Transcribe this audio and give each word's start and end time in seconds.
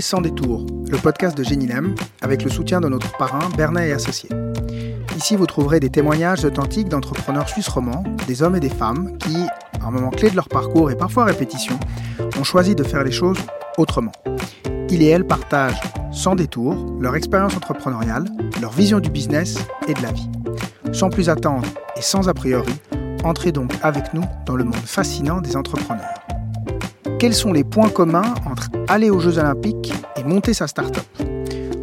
Sans 0.00 0.20
détour, 0.20 0.66
le 0.90 0.96
podcast 0.96 1.36
de 1.36 1.44
Génilem, 1.44 1.94
avec 2.22 2.42
le 2.42 2.50
soutien 2.50 2.80
de 2.80 2.88
notre 2.88 3.16
parrain 3.18 3.48
Bernat 3.56 3.86
et 3.86 3.92
Associés. 3.92 4.30
Ici, 5.16 5.36
vous 5.36 5.46
trouverez 5.46 5.80
des 5.80 5.90
témoignages 5.90 6.44
authentiques 6.44 6.88
d'entrepreneurs 6.88 7.48
suisses 7.48 7.68
romans, 7.68 8.02
des 8.26 8.42
hommes 8.42 8.56
et 8.56 8.60
des 8.60 8.70
femmes 8.70 9.16
qui, 9.18 9.36
à 9.80 9.86
un 9.86 9.90
moment 9.90 10.10
clé 10.10 10.30
de 10.30 10.34
leur 10.34 10.48
parcours 10.48 10.90
et 10.90 10.96
parfois 10.96 11.24
à 11.24 11.26
répétition, 11.26 11.78
ont 12.38 12.42
choisi 12.42 12.74
de 12.74 12.82
faire 12.82 13.04
les 13.04 13.12
choses 13.12 13.38
autrement. 13.76 14.12
Ils 14.88 15.02
et 15.02 15.08
elles 15.08 15.26
partagent 15.26 15.80
sans 16.10 16.34
détour 16.34 16.74
leur 16.98 17.14
expérience 17.14 17.56
entrepreneuriale, 17.56 18.24
leur 18.60 18.72
vision 18.72 18.98
du 18.98 19.10
business 19.10 19.58
et 19.86 19.94
de 19.94 20.02
la 20.02 20.12
vie. 20.12 20.28
Sans 20.92 21.10
plus 21.10 21.28
attendre 21.28 21.68
et 21.96 22.02
sans 22.02 22.28
a 22.28 22.34
priori, 22.34 22.72
entrez 23.24 23.52
donc 23.52 23.72
avec 23.82 24.14
nous 24.14 24.24
dans 24.46 24.56
le 24.56 24.64
monde 24.64 24.74
fascinant 24.74 25.40
des 25.40 25.56
entrepreneurs. 25.56 26.14
Quels 27.18 27.34
sont 27.34 27.52
les 27.52 27.62
points 27.62 27.90
communs 27.90 28.34
entre 28.50 28.68
aller 28.92 29.08
aux 29.08 29.20
Jeux 29.20 29.38
Olympiques 29.38 29.90
et 30.16 30.22
monter 30.22 30.52
sa 30.52 30.66
start-up 30.66 31.06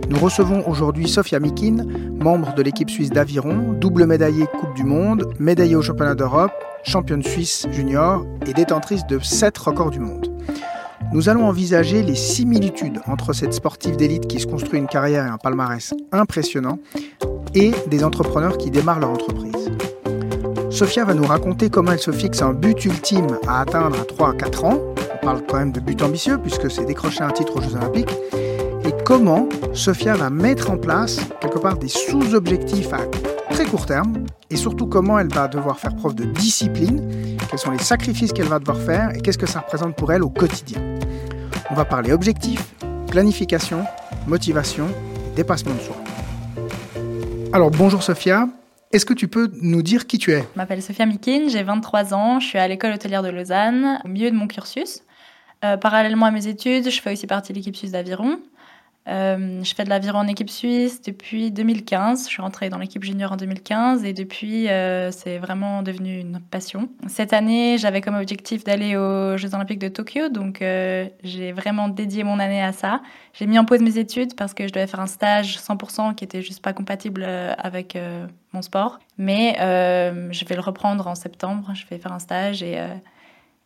Nous 0.10 0.20
recevons 0.20 0.68
aujourd'hui 0.68 1.10
Sophia 1.10 1.40
Mikin, 1.40 1.84
membre 2.20 2.54
de 2.54 2.62
l'équipe 2.62 2.92
suisse 2.92 3.10
d'aviron, 3.10 3.74
double 3.74 4.06
médaillée 4.06 4.46
Coupe 4.46 4.76
du 4.76 4.84
Monde, 4.84 5.26
médaillée 5.40 5.76
au 5.76 5.82
Championnat 5.82 6.14
d'Europe, 6.14 6.52
championne 6.84 7.24
suisse 7.24 7.66
junior 7.72 8.28
et 8.46 8.54
détentrice 8.54 9.08
de 9.08 9.18
7 9.18 9.58
records 9.58 9.90
du 9.90 10.00
monde. 10.00 10.32
Nous 11.12 11.30
allons 11.30 11.48
envisager 11.48 12.04
les 12.04 12.14
similitudes 12.14 13.02
entre 13.08 13.34
cette 13.34 13.56
sportive 13.56 13.96
d'élite 13.98 14.28
qui 14.28 14.40
se 14.40 14.46
construit 14.46 14.78
une 14.80 14.88
carrière 14.88 15.26
et 15.26 15.30
un 15.30 15.40
palmarès 15.40 15.96
impressionnant 16.12 16.78
et 17.56 17.72
des 17.88 18.04
entrepreneurs 18.04 18.60
qui 18.60 18.70
démarrent 18.70 19.00
leur 19.00 19.10
entreprise. 19.10 19.72
Sophia 20.70 21.06
va 21.06 21.16
nous 21.16 21.26
raconter 21.26 21.72
comment 21.72 21.94
elle 21.94 22.00
se 22.00 22.12
fixe 22.12 22.44
un 22.44 22.54
but 22.54 22.86
ultime 22.86 23.40
à 23.48 23.62
atteindre 23.62 24.00
à 24.00 24.06
3 24.06 24.30
à 24.30 24.34
4 24.34 24.66
ans. 24.66 24.80
Parle 25.30 25.46
quand 25.46 25.58
même 25.58 25.72
de 25.72 25.80
but 25.80 26.02
ambitieux 26.02 26.40
puisque 26.40 26.72
c'est 26.72 26.86
décrocher 26.86 27.22
un 27.22 27.30
titre 27.30 27.56
aux 27.56 27.62
Jeux 27.62 27.76
Olympiques. 27.76 28.10
Et 28.84 28.92
comment 29.06 29.48
Sophia 29.76 30.16
va 30.16 30.32
mettre 30.32 30.72
en 30.72 30.78
place 30.80 31.20
quelque 31.40 31.60
part 31.60 31.78
des 31.78 31.88
sous-objectifs 31.88 32.92
à 32.92 33.02
très 33.52 33.66
court 33.66 33.86
terme 33.86 34.26
et 34.50 34.56
surtout 34.56 34.88
comment 34.88 35.20
elle 35.20 35.32
va 35.32 35.48
devoir 35.48 35.78
faire 35.78 35.96
preuve 35.96 36.16
de 36.16 36.24
discipline, 36.24 37.38
quels 37.48 37.60
sont 37.60 37.70
les 37.70 37.78
sacrifices 37.78 38.34
qu'elle 38.34 38.48
va 38.48 38.58
devoir 38.58 38.80
faire 38.80 39.16
et 39.16 39.20
qu'est-ce 39.20 39.38
que 39.38 39.46
ça 39.46 39.60
représente 39.60 39.96
pour 39.96 40.12
elle 40.12 40.24
au 40.24 40.32
quotidien? 40.32 40.82
On 41.70 41.76
va 41.76 41.86
parler 41.86 42.12
objectifs, 42.12 42.74
planification, 43.12 43.84
motivation 44.26 44.88
et 44.88 45.36
dépassement 45.36 45.76
de 45.76 45.82
soi. 45.82 45.96
Alors 47.54 47.70
bonjour 47.70 48.02
Sophia, 48.02 48.50
est-ce 48.92 49.06
que 49.06 49.14
tu 49.14 49.28
peux 49.28 49.52
nous 49.62 49.84
dire 49.84 50.08
qui 50.08 50.18
tu 50.18 50.32
es? 50.32 50.40
Je 50.40 50.58
m'appelle 50.58 50.82
Sophia 50.82 51.06
Mikin, 51.06 51.50
j'ai 51.50 51.62
23 51.62 52.16
ans, 52.16 52.40
je 52.40 52.48
suis 52.48 52.58
à 52.58 52.68
l'école 52.68 52.94
hôtelière 52.94 53.22
de 53.22 53.30
Lausanne, 53.30 54.02
au 54.04 54.08
milieu 54.08 54.32
de 54.32 54.36
mon 54.36 54.48
cursus. 54.48 55.04
Euh, 55.66 55.78
parallèlement 55.78 56.26
à 56.26 56.32
mes 56.32 56.48
études, 56.48 56.90
je 56.90 57.02
fais 57.02 57.12
aussi 57.12 57.28
partie 57.28 57.52
de 57.52 57.58
l'équipe 57.58 57.76
suisse 57.76 57.92
d'aviron. 57.92 58.40
Euh, 59.08 59.64
je 59.64 59.74
fais 59.74 59.84
de 59.86 59.90
l'aviron 59.90 60.20
en 60.20 60.28
équipe 60.28 60.50
suisse 60.50 61.02
depuis 61.02 61.52
2015. 61.52 62.26
Je 62.26 62.30
suis 62.30 62.42
rentrée 62.42 62.70
dans 62.70 62.78
l'équipe 62.78 63.04
junior 63.04 63.32
en 63.32 63.38
2015 63.38 64.06
et 64.06 64.14
depuis, 64.14 64.70
euh, 64.70 65.10
c'est 65.12 65.38
vraiment 65.40 65.82
devenu 65.82 66.20
une 66.20 66.40
passion. 66.40 66.90
Cette 67.08 67.34
année, 67.34 67.78
j'avais 67.78 68.02
comme 68.02 68.16
objectif 68.16 68.64
d'aller 68.64 68.96
aux 68.96 69.36
Jeux 69.36 69.54
Olympiques 69.56 69.80
de 69.80 69.88
Tokyo, 69.88 70.30
donc 70.30 70.60
j'ai 70.62 71.52
vraiment 71.52 71.90
dédié 71.90 72.24
mon 72.24 72.40
année 72.40 72.62
à 72.62 72.72
ça. 72.72 73.02
J'ai 73.34 73.48
mis 73.48 73.58
en 73.58 73.66
pause 73.66 73.82
mes 73.82 73.98
études 73.98 74.36
parce 74.36 74.54
que 74.54 74.68
je 74.68 74.72
devais 74.72 74.88
faire 74.88 75.00
un 75.00 75.08
stage 75.08 75.58
100% 75.58 76.14
qui 76.14 76.24
était 76.24 76.42
juste 76.42 76.62
pas 76.62 76.74
compatible 76.74 77.24
avec 77.24 77.98
mon 78.54 78.62
sport. 78.62 79.00
Mais 79.18 79.56
je 79.58 80.46
vais 80.46 80.56
le 80.56 80.62
reprendre 80.62 81.08
en 81.08 81.16
septembre. 81.16 81.72
Je 81.74 81.86
vais 81.88 81.98
faire 81.98 82.14
un 82.14 82.20
stage 82.20 82.62
et 82.62 82.80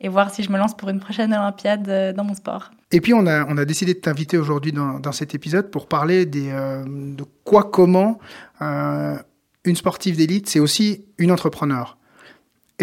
et 0.04 0.09
voir 0.09 0.30
si 0.32 0.44
je 0.44 0.52
me 0.52 0.58
lance 0.58 0.76
pour 0.76 0.90
une 0.90 1.00
prochaine 1.00 1.34
Olympiade 1.34 1.88
euh, 1.90 2.14
dans 2.14 2.26
mon 2.26 2.36
sport. 2.36 2.72
Et 2.92 3.02
puis 3.02 3.14
on 3.14 3.26
a, 3.26 3.46
on 3.48 3.58
a 3.58 3.66
décidé 3.66 3.94
de 3.94 4.00
t'inviter 4.00 4.38
aujourd'hui 4.38 4.72
dans, 4.72 5.00
dans, 5.00 5.14
cet 5.14 5.34
épisode 5.34 5.72
pour 5.72 5.88
parler 5.88 6.25
des, 6.25 6.52
euh, 6.52 6.84
de 6.86 7.24
quoi, 7.44 7.64
comment 7.64 8.19
euh, 8.62 9.16
une 9.63 9.75
sportive 9.75 10.18
d'élite, 10.18 10.47
c'est 10.50 10.59
aussi 10.59 11.06
une 11.18 11.31
entrepreneur. 11.31 11.97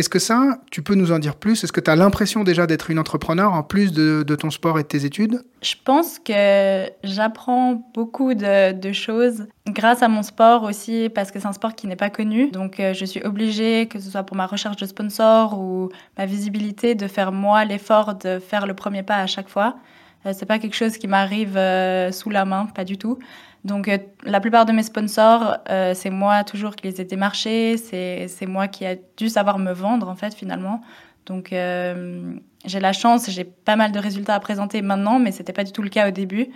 Est-ce 0.01 0.09
que 0.09 0.19
ça, 0.19 0.57
tu 0.71 0.81
peux 0.81 0.95
nous 0.95 1.13
en 1.13 1.19
dire 1.19 1.37
plus? 1.37 1.63
Est-ce 1.63 1.73
que 1.73 1.81
tu 1.81 1.91
as 1.91 1.95
l'impression 1.95 2.43
déjà 2.43 2.67
d'être 2.67 2.89
une 2.89 2.99
entrepreneur 2.99 3.53
en 3.53 3.63
plus 3.63 3.93
de, 3.93 4.35
ton 4.35 4.49
sport 4.49 4.79
et 4.79 4.83
de 4.83 4.89
tes 4.89 5.05
études? 5.05 5.45
Je 5.61 5.75
pense 5.85 6.19
que 6.19 6.91
j'apprends 7.05 7.87
beaucoup 7.93 8.33
de, 8.33 8.93
choses 8.95 9.47
grâce 9.69 10.03
à 10.03 10.09
mon 10.09 10.23
sport 10.23 10.63
aussi, 10.63 11.11
parce 11.15 11.31
que 11.31 11.39
c'est 11.39 11.47
un 11.47 11.53
sport 11.53 11.75
qui 11.75 11.87
n'est 11.87 11.97
pas 11.97 12.09
connu. 12.09 12.51
Donc 12.51 12.81
euh, 12.81 12.95
je 12.95 13.05
suis 13.05 13.21
obligée, 13.25 13.89
que 13.89 14.01
ce 14.01 14.11
soit 14.11 14.23
pour 14.23 14.39
ma 14.39 14.47
recherche 14.47 14.77
de 14.77 14.87
sponsors 14.87 15.59
ou 15.61 15.91
ma 16.17 16.25
visibilité, 16.25 16.95
de 16.95 17.07
faire 17.07 17.31
moi 17.31 17.67
l'effort 17.67 18.15
de 18.15 18.39
faire 18.39 18.67
le 18.67 18.73
premier 18.73 19.03
pas 19.03 19.17
à 19.17 19.27
chaque 19.27 19.51
fois. 19.51 19.77
Euh, 20.25 20.33
c'est 20.35 20.47
pas 20.47 20.59
quelque 20.59 20.77
chose 20.77 20.97
qui 20.97 21.09
m'arrive 21.09 21.59
euh, 21.59 22.11
sous 22.11 22.31
la 22.31 22.47
main, 22.47 22.67
pas 22.75 22.85
du 22.85 22.97
tout. 22.97 23.19
Donc 23.65 23.89
euh, 23.89 23.99
la 24.25 24.41
plupart 24.41 24.65
de 24.65 24.73
mes 24.73 24.83
sponsors, 24.83 25.59
euh, 25.69 25.93
c'est 25.95 26.11
moi 26.11 26.45
toujours 26.45 26.77
qui 26.77 26.87
les 26.87 27.01
ai 27.01 27.05
démarchés, 27.05 27.77
c'est 27.77 28.47
moi 28.47 28.69
qui 28.69 28.87
a 28.87 28.97
dû 29.17 29.29
savoir 29.29 29.59
me 29.59 29.73
vendre 29.73 30.09
en 30.09 30.15
fait 30.15 30.35
finalement. 30.35 30.81
Donc 31.27 31.53
euh, 31.53 32.33
j'ai 32.65 32.81
la 32.81 32.93
chance, 32.93 33.31
j'ai 33.31 33.45
pas 33.45 33.77
mal 33.77 33.93
de 33.93 33.99
résultats 33.99 34.35
à 34.35 34.41
présenter 34.41 34.81
maintenant, 34.81 35.19
mais 35.19 35.31
c'était 35.31 35.53
pas 35.53 35.65
du 35.65 35.73
tout 35.73 35.83
le 35.83 35.91
cas 35.91 36.09
au 36.09 36.11
début. 36.11 36.49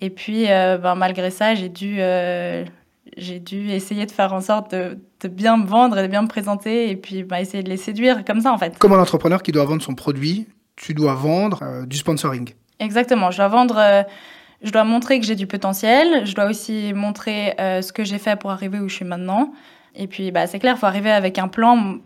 Et 0.00 0.10
puis 0.10 0.44
ben, 0.46 0.94
malgré 0.94 1.30
ça, 1.30 1.54
j'ai 1.54 1.68
dû 1.68 1.98
j'ai 3.16 3.38
dû 3.38 3.70
essayer 3.70 4.06
de 4.06 4.10
faire 4.10 4.32
en 4.32 4.40
sorte 4.40 4.74
de, 4.74 4.98
de, 5.20 5.28
bien 5.28 5.56
me 5.56 5.66
vendre 5.66 5.98
et 5.98 6.02
de 6.02 6.08
bien 6.08 6.22
me 6.22 6.28
présenter 6.28 6.90
et 6.90 6.96
puis 6.96 7.22
ben, 7.22 7.36
essayer 7.36 7.62
de 7.62 7.68
les 7.68 7.76
séduire 7.76 8.24
comme 8.24 8.40
ça 8.40 8.52
en 8.52 8.58
fait. 8.58 8.78
Comme 8.78 8.92
un 8.92 9.00
entrepreneur 9.00 9.42
qui 9.42 9.52
doit 9.52 9.64
vendre 9.64 9.82
son 9.82 9.94
produit, 9.94 10.46
tu 10.76 10.94
dois 10.94 11.14
vendre 11.14 11.84
du 11.86 11.96
sponsoring. 11.96 12.50
Exactement, 12.80 13.30
je 13.30 13.36
dois 13.38 13.48
vendre 13.48 14.04
je 14.64 14.70
dois 14.72 14.84
montrer 14.84 15.20
que 15.20 15.26
j'ai 15.26 15.36
du 15.36 15.46
potentiel. 15.46 16.26
Je 16.26 16.34
dois 16.34 16.46
aussi 16.46 16.92
montrer 16.94 17.54
euh, 17.60 17.82
ce 17.82 17.92
que 17.92 18.02
j'ai 18.02 18.18
fait 18.18 18.36
pour 18.36 18.50
arriver 18.50 18.80
où 18.80 18.88
je 18.88 18.94
suis 18.96 19.04
maintenant. 19.04 19.52
Et 19.94 20.08
puis, 20.08 20.32
bah, 20.32 20.46
c'est 20.46 20.58
clair, 20.58 20.74
il 20.76 20.80
faut 20.80 20.86
arriver 20.86 21.12
avec 21.12 21.38
un 21.38 21.48
plan. 21.48 21.98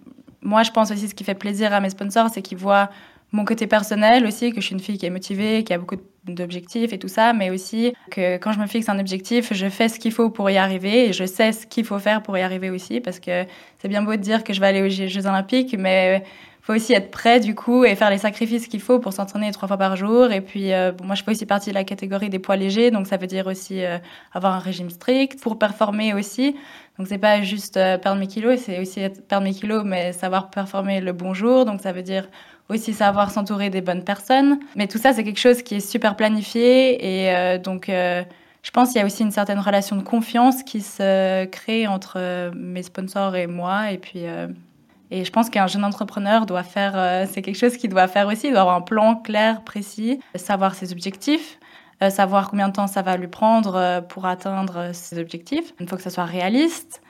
Moi, 0.42 0.64
je 0.64 0.72
pense 0.72 0.90
aussi 0.90 1.08
ce 1.08 1.14
qui 1.14 1.24
fait 1.24 1.34
plaisir 1.34 1.72
à 1.72 1.80
mes 1.80 1.88
sponsors, 1.90 2.28
c'est 2.28 2.42
qu'ils 2.42 2.58
voient 2.58 2.90
mon 3.30 3.44
côté 3.44 3.66
personnel 3.66 4.26
aussi, 4.26 4.50
que 4.50 4.60
je 4.60 4.66
suis 4.66 4.74
une 4.74 4.80
fille 4.80 4.98
qui 4.98 5.06
est 5.06 5.10
motivée, 5.10 5.62
qui 5.62 5.72
a 5.72 5.78
beaucoup 5.78 5.96
d'objectifs 6.24 6.92
et 6.92 6.98
tout 6.98 7.08
ça, 7.08 7.32
mais 7.32 7.50
aussi 7.50 7.92
que 8.10 8.36
quand 8.38 8.52
je 8.52 8.58
me 8.58 8.66
fixe 8.66 8.88
un 8.88 8.98
objectif, 8.98 9.52
je 9.52 9.68
fais 9.68 9.88
ce 9.88 9.98
qu'il 9.98 10.12
faut 10.12 10.30
pour 10.30 10.50
y 10.50 10.56
arriver 10.56 11.08
et 11.08 11.12
je 11.12 11.24
sais 11.24 11.52
ce 11.52 11.66
qu'il 11.66 11.84
faut 11.84 11.98
faire 11.98 12.22
pour 12.22 12.36
y 12.38 12.40
arriver 12.40 12.70
aussi, 12.70 13.00
parce 13.00 13.20
que 13.20 13.44
c'est 13.78 13.88
bien 13.88 14.02
beau 14.02 14.12
de 14.12 14.16
dire 14.16 14.44
que 14.44 14.52
je 14.52 14.60
vais 14.60 14.66
aller 14.66 14.82
aux 14.82 14.88
Jeux 14.88 15.26
Olympiques, 15.26 15.76
mais 15.78 16.24
faut 16.68 16.74
aussi 16.74 16.92
être 16.92 17.10
prêt 17.10 17.40
du 17.40 17.54
coup 17.54 17.86
et 17.86 17.94
faire 17.94 18.10
les 18.10 18.18
sacrifices 18.18 18.68
qu'il 18.68 18.82
faut 18.82 18.98
pour 18.98 19.14
s'entraîner 19.14 19.50
trois 19.52 19.68
fois 19.68 19.78
par 19.78 19.96
jour. 19.96 20.30
Et 20.30 20.42
puis, 20.42 20.74
euh, 20.74 20.92
moi, 21.02 21.14
je 21.14 21.24
fais 21.24 21.30
aussi 21.30 21.46
partie 21.46 21.70
de 21.70 21.74
la 21.74 21.82
catégorie 21.82 22.28
des 22.28 22.38
poids 22.38 22.56
légers, 22.56 22.90
donc 22.90 23.06
ça 23.06 23.16
veut 23.16 23.26
dire 23.26 23.46
aussi 23.46 23.82
euh, 23.82 23.96
avoir 24.34 24.52
un 24.52 24.58
régime 24.58 24.90
strict 24.90 25.40
pour 25.40 25.58
performer 25.58 26.12
aussi. 26.12 26.54
Donc 26.98 27.08
c'est 27.08 27.16
pas 27.16 27.40
juste 27.40 27.78
euh, 27.78 27.96
perdre 27.96 28.20
mes 28.20 28.26
kilos, 28.26 28.60
c'est 28.60 28.78
aussi 28.80 29.00
perdre 29.28 29.44
mes 29.44 29.54
kilos, 29.54 29.82
mais 29.86 30.12
savoir 30.12 30.50
performer 30.50 31.00
le 31.00 31.14
bon 31.14 31.32
jour. 31.32 31.64
Donc 31.64 31.80
ça 31.80 31.92
veut 31.92 32.02
dire 32.02 32.28
aussi 32.68 32.92
savoir 32.92 33.30
s'entourer 33.30 33.70
des 33.70 33.80
bonnes 33.80 34.04
personnes. 34.04 34.58
Mais 34.76 34.88
tout 34.88 34.98
ça, 34.98 35.14
c'est 35.14 35.24
quelque 35.24 35.40
chose 35.40 35.62
qui 35.62 35.76
est 35.76 35.80
super 35.80 36.16
planifié 36.16 36.98
et 37.02 37.58
donc. 37.60 37.86
je 37.88 38.70
pense 38.72 38.88
qu'il 38.90 38.98
y 38.98 39.02
a 39.02 39.06
aussi 39.06 39.22
une 39.22 39.30
certaine 39.30 39.60
relation 39.60 39.96
de 39.96 40.02
confiance 40.02 40.62
qui 40.62 40.82
se 40.82 41.46
crée 41.46 41.86
entre 41.86 42.50
mes 42.54 42.82
sponsors 42.82 43.36
et 43.36 43.46
moi. 43.46 43.92
Et 43.92 43.96
puis, 43.96 44.24
et 45.10 45.24
je 45.24 45.32
pense 45.32 45.48
qu'un 45.48 45.66
jeune 45.66 45.84
entrepreneur 45.84 46.44
doit 46.44 46.62
faire, 46.62 46.92
euh, 46.96 47.24
c'est 47.30 47.42
quelque 47.42 47.56
chose 47.56 47.76
qu'il 47.76 47.90
doit 47.90 48.08
faire 48.08 48.26
aussi, 48.26 48.48
il 48.48 48.52
doit 48.52 48.60
avoir 48.60 48.76
un 48.76 48.82
plan 48.82 49.16
clair, 49.16 49.62
précis, 49.62 50.20
savoir 50.34 50.74
ses 50.74 50.92
objectifs, 50.92 51.58
euh, 52.02 52.10
savoir 52.10 52.50
combien 52.50 52.68
de 52.68 52.74
temps 52.74 52.86
ça 52.86 53.02
va 53.02 53.16
lui 53.16 53.28
prendre 53.28 53.74
euh, 53.76 54.00
pour 54.00 54.26
atteindre 54.26 54.90
ses 54.92 55.18
objectifs. 55.18 55.72
Il 55.80 55.88
faut 55.88 55.96
que 55.96 56.02
ça 56.02 56.10
soit 56.10 56.26
réaliste. 56.26 57.02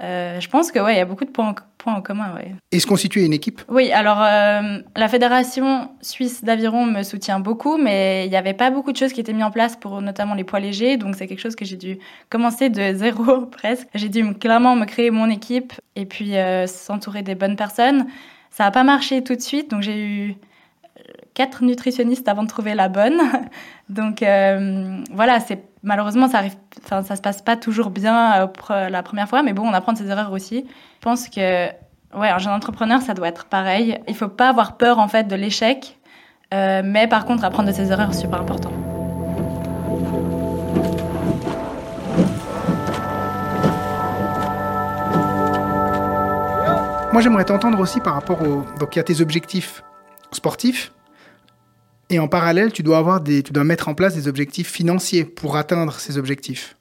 Je 0.00 0.48
pense 0.48 0.70
que 0.70 0.78
ouais, 0.78 0.94
il 0.94 0.98
y 0.98 1.00
a 1.00 1.04
beaucoup 1.04 1.24
de 1.24 1.30
points, 1.30 1.54
points 1.78 1.94
en 1.94 2.02
commun. 2.02 2.34
Ouais. 2.34 2.52
Et 2.72 2.80
se 2.80 2.86
constituer 2.86 3.24
une 3.24 3.32
équipe? 3.32 3.62
Oui, 3.68 3.90
alors 3.92 4.20
euh, 4.20 4.80
la 4.96 5.08
fédération 5.08 5.90
suisse 6.02 6.44
d'aviron 6.44 6.84
me 6.84 7.02
soutient 7.02 7.40
beaucoup, 7.40 7.78
mais 7.78 8.26
il 8.26 8.30
n'y 8.30 8.36
avait 8.36 8.54
pas 8.54 8.70
beaucoup 8.70 8.92
de 8.92 8.96
choses 8.96 9.12
qui 9.12 9.20
étaient 9.20 9.32
mises 9.32 9.44
en 9.44 9.50
place 9.50 9.76
pour 9.76 10.02
notamment 10.02 10.34
les 10.34 10.44
poids 10.44 10.60
légers, 10.60 10.96
donc 10.96 11.14
c'est 11.16 11.26
quelque 11.26 11.40
chose 11.40 11.56
que 11.56 11.64
j'ai 11.64 11.76
dû 11.76 11.98
commencer 12.28 12.68
de 12.68 12.92
zéro 12.94 13.46
presque. 13.46 13.88
J'ai 13.94 14.08
dû 14.08 14.34
clairement 14.34 14.76
me 14.76 14.84
créer 14.84 15.10
mon 15.10 15.30
équipe 15.30 15.72
et 15.96 16.04
puis 16.04 16.36
euh, 16.36 16.66
s'entourer 16.66 17.22
des 17.22 17.34
bonnes 17.34 17.56
personnes. 17.56 18.06
Ça 18.50 18.64
n'a 18.64 18.70
pas 18.70 18.84
marché 18.84 19.22
tout 19.22 19.36
de 19.36 19.40
suite, 19.40 19.70
donc 19.70 19.82
j'ai 19.82 20.04
eu 20.04 20.36
quatre 21.38 21.62
nutritionnistes 21.62 22.28
avant 22.28 22.42
de 22.42 22.48
trouver 22.48 22.74
la 22.74 22.88
bonne. 22.88 23.20
Donc 23.88 24.22
euh, 24.22 25.00
voilà, 25.12 25.38
c'est 25.38 25.62
malheureusement 25.82 26.28
ça 26.28 26.38
arrive, 26.38 26.56
se 26.84 27.20
passe 27.20 27.42
pas 27.42 27.56
toujours 27.56 27.90
bien 27.90 28.48
euh, 28.70 28.88
la 28.88 29.02
première 29.02 29.28
fois, 29.28 29.42
mais 29.42 29.52
bon, 29.52 29.62
on 29.66 29.72
apprend 29.72 29.92
de 29.92 29.98
ses 29.98 30.08
erreurs 30.08 30.32
aussi. 30.32 30.64
Je 30.66 31.02
pense 31.02 31.28
que 31.28 31.66
ouais, 31.68 32.28
un 32.28 32.38
jeune 32.38 32.52
entrepreneur, 32.52 33.00
ça 33.00 33.14
doit 33.14 33.28
être 33.28 33.46
pareil. 33.46 33.98
Il 34.08 34.14
faut 34.14 34.28
pas 34.28 34.48
avoir 34.48 34.76
peur 34.76 34.98
en 34.98 35.08
fait 35.08 35.28
de 35.28 35.36
l'échec, 35.36 35.98
euh, 36.54 36.82
mais 36.84 37.06
par 37.06 37.24
contre 37.24 37.44
apprendre 37.44 37.68
de 37.68 37.74
ses 37.74 37.90
erreurs, 37.92 38.12
c'est 38.12 38.22
super 38.22 38.40
important. 38.40 38.70
Moi, 47.10 47.22
j'aimerais 47.22 47.46
t'entendre 47.46 47.80
aussi 47.80 48.00
par 48.00 48.14
rapport 48.14 48.42
au. 48.42 48.64
Donc, 48.78 48.94
il 48.94 48.98
y 48.98 49.00
a 49.00 49.02
tes 49.02 49.20
objectifs 49.22 49.82
sportifs, 50.30 50.92
Et 52.10 52.18
en 52.18 52.28
parallèle, 52.28 52.72
tu 52.72 52.82
dois, 52.82 52.98
avoir 52.98 53.20
des, 53.20 53.42
tu 53.42 53.52
dois 53.52 53.64
mettre 53.64 53.88
en 53.88 53.94
place 53.94 54.14
des 54.14 54.28
objectifs 54.28 54.70
financiers 54.70 55.24
pour 55.24 55.56
atteindre 55.56 55.94
ces 55.94 56.16
objectifs. 56.16 56.76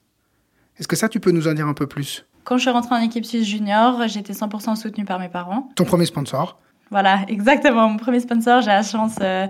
Est-ce 0.80 0.88
que 0.88 0.96
ça, 0.96 1.10
tu 1.10 1.20
peux 1.20 1.32
nous 1.32 1.48
en 1.48 1.54
dire 1.54 1.68
un 1.68 1.74
peu 1.74 1.88
plus? 1.88 2.26
Quand 2.44 2.58
je 2.58 2.62
suis 2.62 2.72
rentrée 2.72 2.96
en 2.96 3.02
équipe 3.02 3.26
suisse 3.26 3.46
junior, 3.46 4.08
j'étais 4.08 4.34
100% 4.34 4.76
soutenue 4.78 5.04
par 5.04 5.20
mes 5.20 5.28
parents. 5.28 5.70
Ton 5.76 5.84
premier 5.84 6.06
sponsor? 6.06 6.58
Voilà, 6.92 7.22
exactement. 7.28 7.90
Mon 7.90 7.98
premier 7.98 8.22
sponsor, 8.22 8.62
j'ai 8.62 8.68
la 8.68 8.84
chance 8.84 9.16
euh, 9.22 9.48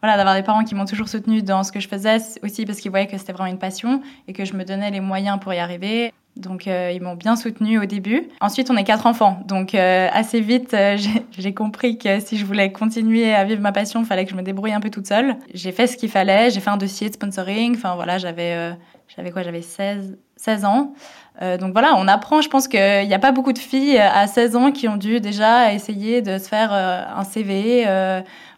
voilà, 0.00 0.16
d'avoir 0.16 0.36
des 0.36 0.44
parents 0.44 0.62
qui 0.62 0.76
m'ont 0.76 0.84
toujours 0.84 1.08
soutenue 1.08 1.42
dans 1.42 1.64
ce 1.64 1.72
que 1.72 1.80
je 1.80 1.88
faisais, 1.88 2.18
aussi 2.44 2.64
parce 2.64 2.78
qu'ils 2.78 2.92
voyaient 2.92 3.08
que 3.08 3.18
c'était 3.18 3.32
vraiment 3.32 3.50
une 3.50 3.58
passion 3.58 4.02
et 4.28 4.32
que 4.32 4.44
je 4.44 4.54
me 4.54 4.64
donnais 4.64 4.90
les 4.92 5.00
moyens 5.00 5.40
pour 5.40 5.52
y 5.52 5.58
arriver. 5.58 6.12
Donc 6.36 6.68
euh, 6.68 6.92
ils 6.94 7.02
m'ont 7.02 7.14
bien 7.14 7.36
soutenue 7.36 7.78
au 7.78 7.86
début. 7.86 8.28
Ensuite, 8.40 8.70
on 8.70 8.76
est 8.76 8.84
quatre 8.84 9.06
enfants. 9.06 9.40
Donc 9.46 9.74
euh, 9.74 10.08
assez 10.12 10.40
vite, 10.40 10.74
euh, 10.74 10.96
j'ai 11.38 11.54
compris 11.54 11.98
que 11.98 12.20
si 12.20 12.36
je 12.36 12.44
voulais 12.44 12.72
continuer 12.72 13.34
à 13.34 13.44
vivre 13.44 13.62
ma 13.62 13.72
passion, 13.72 14.00
il 14.00 14.06
fallait 14.06 14.24
que 14.24 14.30
je 14.30 14.36
me 14.36 14.42
débrouille 14.42 14.72
un 14.72 14.80
peu 14.80 14.90
toute 14.90 15.06
seule. 15.06 15.36
J'ai 15.54 15.72
fait 15.72 15.86
ce 15.86 15.96
qu'il 15.96 16.10
fallait. 16.10 16.50
J'ai 16.50 16.60
fait 16.60 16.70
un 16.70 16.76
dossier 16.76 17.08
de 17.08 17.14
sponsoring. 17.14 17.74
Enfin 17.76 17.94
voilà, 17.94 18.18
j'avais 18.18 18.76
j'avais 19.16 19.30
quoi? 19.30 19.42
J'avais 19.42 19.62
16, 19.62 20.18
16 20.36 20.64
ans. 20.64 20.92
donc 21.40 21.72
voilà, 21.72 21.94
on 21.96 22.08
apprend. 22.08 22.40
Je 22.40 22.48
pense 22.48 22.68
qu'il 22.68 23.06
n'y 23.06 23.14
a 23.14 23.18
pas 23.18 23.32
beaucoup 23.32 23.52
de 23.52 23.58
filles 23.58 23.98
à 23.98 24.26
16 24.26 24.56
ans 24.56 24.72
qui 24.72 24.88
ont 24.88 24.96
dû 24.96 25.20
déjà 25.20 25.72
essayer 25.72 26.22
de 26.22 26.38
se 26.38 26.48
faire 26.48 26.72
un 26.72 27.24
CV, 27.24 27.84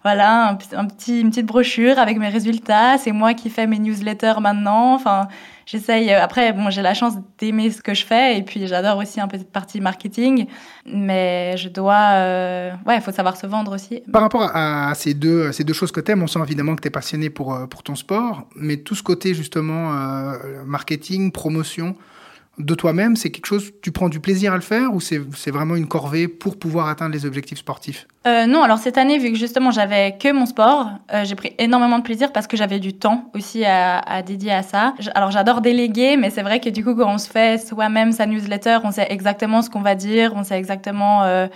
voilà, 0.04 0.48
un, 0.48 0.86
petit, 0.86 1.20
une 1.20 1.30
petite 1.30 1.46
brochure 1.46 1.98
avec 1.98 2.18
mes 2.18 2.28
résultats. 2.28 2.98
C'est 2.98 3.12
moi 3.12 3.34
qui 3.34 3.50
fais 3.50 3.66
mes 3.66 3.78
newsletters 3.78 4.40
maintenant. 4.40 4.94
Enfin, 4.94 5.28
j'essaye. 5.66 6.10
Euh, 6.10 6.22
après, 6.22 6.52
bon, 6.52 6.70
j'ai 6.70 6.82
la 6.82 6.94
chance 6.94 7.14
d'aimer 7.38 7.70
ce 7.70 7.82
que 7.82 7.94
je 7.94 8.06
fais 8.06 8.38
et 8.38 8.42
puis 8.42 8.66
j'adore 8.66 8.98
aussi 8.98 9.20
un 9.20 9.28
peu 9.28 9.38
cette 9.38 9.52
partie 9.52 9.80
marketing. 9.80 10.46
Mais 10.86 11.56
je 11.56 11.68
dois, 11.68 12.12
euh, 12.12 12.72
ouais, 12.86 12.96
il 12.96 13.02
faut 13.02 13.12
savoir 13.12 13.36
se 13.36 13.46
vendre 13.46 13.74
aussi. 13.74 14.02
Par 14.12 14.22
rapport 14.22 14.50
à, 14.54 14.94
ces 14.94 15.14
deux, 15.14 15.52
ces 15.52 15.64
deux 15.64 15.74
choses 15.74 15.92
que 15.92 16.00
tu 16.00 16.12
aimes, 16.12 16.22
on 16.22 16.26
sent 16.26 16.40
évidemment 16.42 16.74
que 16.76 16.82
tu 16.82 16.88
es 16.88 16.92
passionné 16.92 17.28
pour, 17.28 17.54
euh, 17.54 17.66
pour 17.66 17.82
ton 17.82 17.94
sport, 17.94 18.46
mais 18.56 18.78
tout 18.78 18.94
ce 18.94 19.02
côté 19.02 19.34
justement 19.34 19.92
marketing, 20.64 21.32
promotion, 21.32 21.67
de 22.58 22.74
toi-même, 22.74 23.14
c'est 23.16 23.30
quelque 23.30 23.46
chose, 23.46 23.72
tu 23.82 23.92
prends 23.92 24.08
du 24.08 24.20
plaisir 24.20 24.52
à 24.52 24.56
le 24.56 24.62
faire 24.62 24.92
ou 24.92 25.00
c'est 25.00 25.50
vraiment 25.50 25.76
une 25.76 25.86
corvée 25.86 26.26
pour 26.26 26.58
pouvoir 26.58 26.88
atteindre 26.88 27.12
les 27.12 27.24
objectifs 27.24 27.58
sportifs? 27.58 28.06
Euh, 28.26 28.46
Non, 28.46 28.62
alors 28.62 28.78
cette 28.78 28.98
année, 28.98 29.18
vu 29.18 29.30
que 29.30 29.38
justement 29.38 29.70
j'avais 29.70 30.16
que 30.18 30.32
mon 30.32 30.46
sport, 30.46 30.88
euh, 31.12 31.24
j'ai 31.24 31.36
pris 31.36 31.52
énormément 31.58 31.98
de 31.98 32.02
plaisir 32.02 32.32
parce 32.32 32.46
que 32.46 32.56
j'avais 32.56 32.80
du 32.80 32.94
temps 32.94 33.30
aussi 33.34 33.64
à, 33.64 34.22
dédier 34.22 34.52
à 34.52 34.62
ça. 34.62 34.94
Alors 35.14 35.30
j'adore 35.30 35.60
déléguer, 35.60 36.16
mais 36.16 36.30
c'est 36.30 36.42
vrai 36.42 36.60
que 36.60 36.68
du 36.68 36.84
coup, 36.84 36.94
quand 36.94 37.12
on 37.12 37.18
se 37.18 37.30
fait 37.30 37.64
soi-même 37.64 38.12
sa 38.12 38.26
newsletter, 38.26 38.78
on 38.82 38.90
sait 38.90 39.06
exactement 39.08 39.62
ce 39.62 39.70
qu'on 39.70 39.82
va 39.82 39.94
dire, 39.94 40.32
on 40.34 40.44
sait 40.44 40.58
exactement... 40.58 41.22
Euh, 41.24 41.46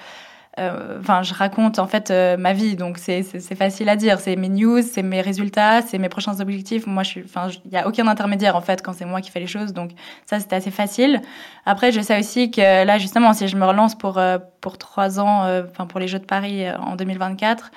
enfin, 0.59 1.23
je 1.23 1.33
raconte 1.33 1.79
en 1.79 1.87
fait 1.87 2.11
euh, 2.11 2.37
ma 2.37 2.53
vie, 2.53 2.77
donc 2.77 2.99
c'est 2.99 3.23
facile 3.55 3.89
à 3.89 3.97
dire. 3.97 4.21
C'est 4.21 4.37
mes 4.37 4.49
news, 4.49 4.83
c'est 4.83 5.03
mes 5.03 5.21
résultats, 5.21 5.81
c'est 5.83 5.99
mes 5.99 6.09
prochains 6.09 6.41
objectifs. 6.41 6.87
Moi, 6.87 7.03
je 7.03 7.09
suis, 7.09 7.23
enfin, 7.25 7.49
il 7.65 7.71
n'y 7.71 7.79
a 7.79 7.89
aucun 7.89 8.07
intermédiaire 8.07 8.55
en 8.55 8.61
fait 8.61 8.83
quand 8.83 8.93
c'est 8.93 9.05
moi 9.07 9.21
qui 9.21 9.31
fais 9.31 9.41
les 9.41 9.47
choses, 9.47 9.73
donc 9.73 9.93
ça 10.27 10.41
c'était 10.41 10.57
assez 10.57 10.71
facile. 10.71 11.23
Après, 11.65 11.91
je 11.91 12.01
sais 12.01 12.19
aussi 12.19 12.51
que 12.51 12.85
là, 12.85 12.99
justement, 12.99 13.33
si 13.33 13.49
je 13.49 13.57
me 13.57 13.65
relance 13.65 13.95
pour 13.95 14.19
euh, 14.19 14.39
pour 14.61 14.79
trois 14.79 15.19
ans, 15.19 15.43
enfin 15.71 15.87
pour 15.87 15.99
les 15.99 16.07
Jeux 16.07 16.21
de 16.21 16.25
Paris 16.25 16.71
en 16.71 16.97
2024. 16.97 17.71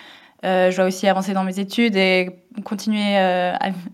Euh, 0.46 0.70
je 0.70 0.76
dois 0.76 0.86
aussi 0.86 1.08
avancer 1.08 1.34
dans 1.34 1.44
mes 1.44 1.60
études 1.60 1.96
et 1.96 2.30
continuer 2.64 3.18
euh, 3.18 3.54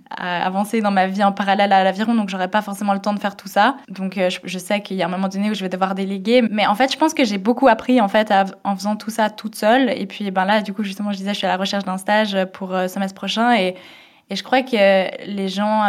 à, 0.10 0.46
avancer 0.46 0.82
dans 0.82 0.92
ma 0.92 1.08
vie 1.08 1.24
en 1.24 1.32
parallèle 1.32 1.72
à 1.72 1.84
l'aviron, 1.84 2.14
donc 2.14 2.30
j'aurai 2.30 2.50
pas 2.50 2.62
forcément 2.62 2.94
le 2.94 3.00
temps 3.00 3.14
de 3.14 3.20
faire 3.20 3.38
tout 3.38 3.48
ça. 3.48 3.78
Donc 3.88 4.18
euh, 4.18 4.30
je, 4.44 4.58
sais 4.58 4.82
qu'il 4.82 4.98
y 4.98 5.04
a 5.04 5.06
un 5.06 5.10
moment 5.10 5.30
donné 5.30 5.50
où 5.50 5.54
je 5.54 5.62
vais 5.62 5.70
devoir 5.70 5.96
déléguer, 5.96 6.42
mais 6.42 6.68
en 6.68 6.76
fait 6.76 6.92
je 6.92 6.98
pense 6.98 7.14
que 7.14 7.24
j'ai 7.24 7.38
beaucoup 7.38 7.70
appris 7.70 8.02
en 8.02 8.10
fait 8.10 8.34
en 8.64 8.76
faisant 8.76 8.98
tout 8.98 9.10
ça 9.10 9.30
toute 9.30 9.56
seule. 9.56 9.90
Et 9.90 10.06
puis 10.06 10.30
ben 10.30 10.46
là 10.46 10.62
du 10.62 10.74
coup 10.74 10.84
justement 10.84 11.12
je 11.14 11.18
disais 11.18 11.34
je 11.34 11.38
suis 11.38 11.48
à 11.48 11.52
la 11.52 11.58
recherche 11.58 11.86
d'un 11.86 11.98
stage 11.98 12.38
pour 12.54 12.76
semestre 12.90 13.16
prochain 13.16 13.56
et, 13.56 13.76
et 14.30 14.36
je 14.36 14.44
crois 14.44 14.62
que 14.62 15.26
les 15.26 15.48
gens 15.48 15.84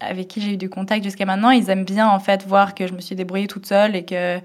avec 0.00 0.28
qui 0.28 0.40
j'ai 0.40 0.54
eu 0.54 0.56
du 0.56 0.68
contact 0.68 1.04
jusqu'à 1.04 1.24
maintenant, 1.24 1.50
ils 1.50 1.68
aiment 1.70 1.84
bien 1.84 2.08
en 2.08 2.18
fait 2.18 2.46
voir 2.46 2.74
que 2.74 2.86
je 2.86 2.92
me 2.92 3.00
suis 3.00 3.14
débrouillée 3.14 3.46
toute 3.46 3.66
seule 3.66 3.96
et 3.96 4.04
que 4.04 4.40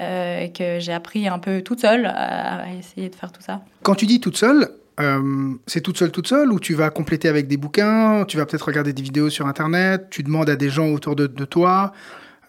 euh, 0.00 0.46
que 0.48 0.78
j'ai 0.78 0.92
appris 0.92 1.26
un 1.26 1.40
peu 1.40 1.62
toute 1.62 1.80
seule 1.80 2.06
à, 2.06 2.72
essayer 2.78 3.08
de 3.08 3.14
faire 3.16 3.32
tout 3.32 3.42
ça. 3.42 3.62
Quand 3.82 3.96
tu 3.96 4.06
dis 4.06 4.20
toute 4.20 4.36
seule, 4.36 4.68
euh, 5.00 5.54
c'est 5.66 5.80
toute 5.80 5.98
seule, 5.98 6.12
toute 6.12 6.28
seule, 6.28 6.52
ou 6.52 6.60
tu 6.60 6.74
vas 6.74 6.90
compléter 6.90 7.28
avec 7.28 7.48
des 7.48 7.56
bouquins, 7.56 8.24
tu 8.26 8.36
vas 8.36 8.46
peut-être 8.46 8.66
regarder 8.66 8.92
des 8.92 9.02
vidéos 9.02 9.28
sur 9.28 9.48
Internet, 9.48 10.06
tu 10.10 10.22
demandes 10.22 10.50
à 10.50 10.54
des 10.54 10.70
gens 10.70 10.88
autour 10.88 11.16
de, 11.16 11.26
toi, 11.26 11.92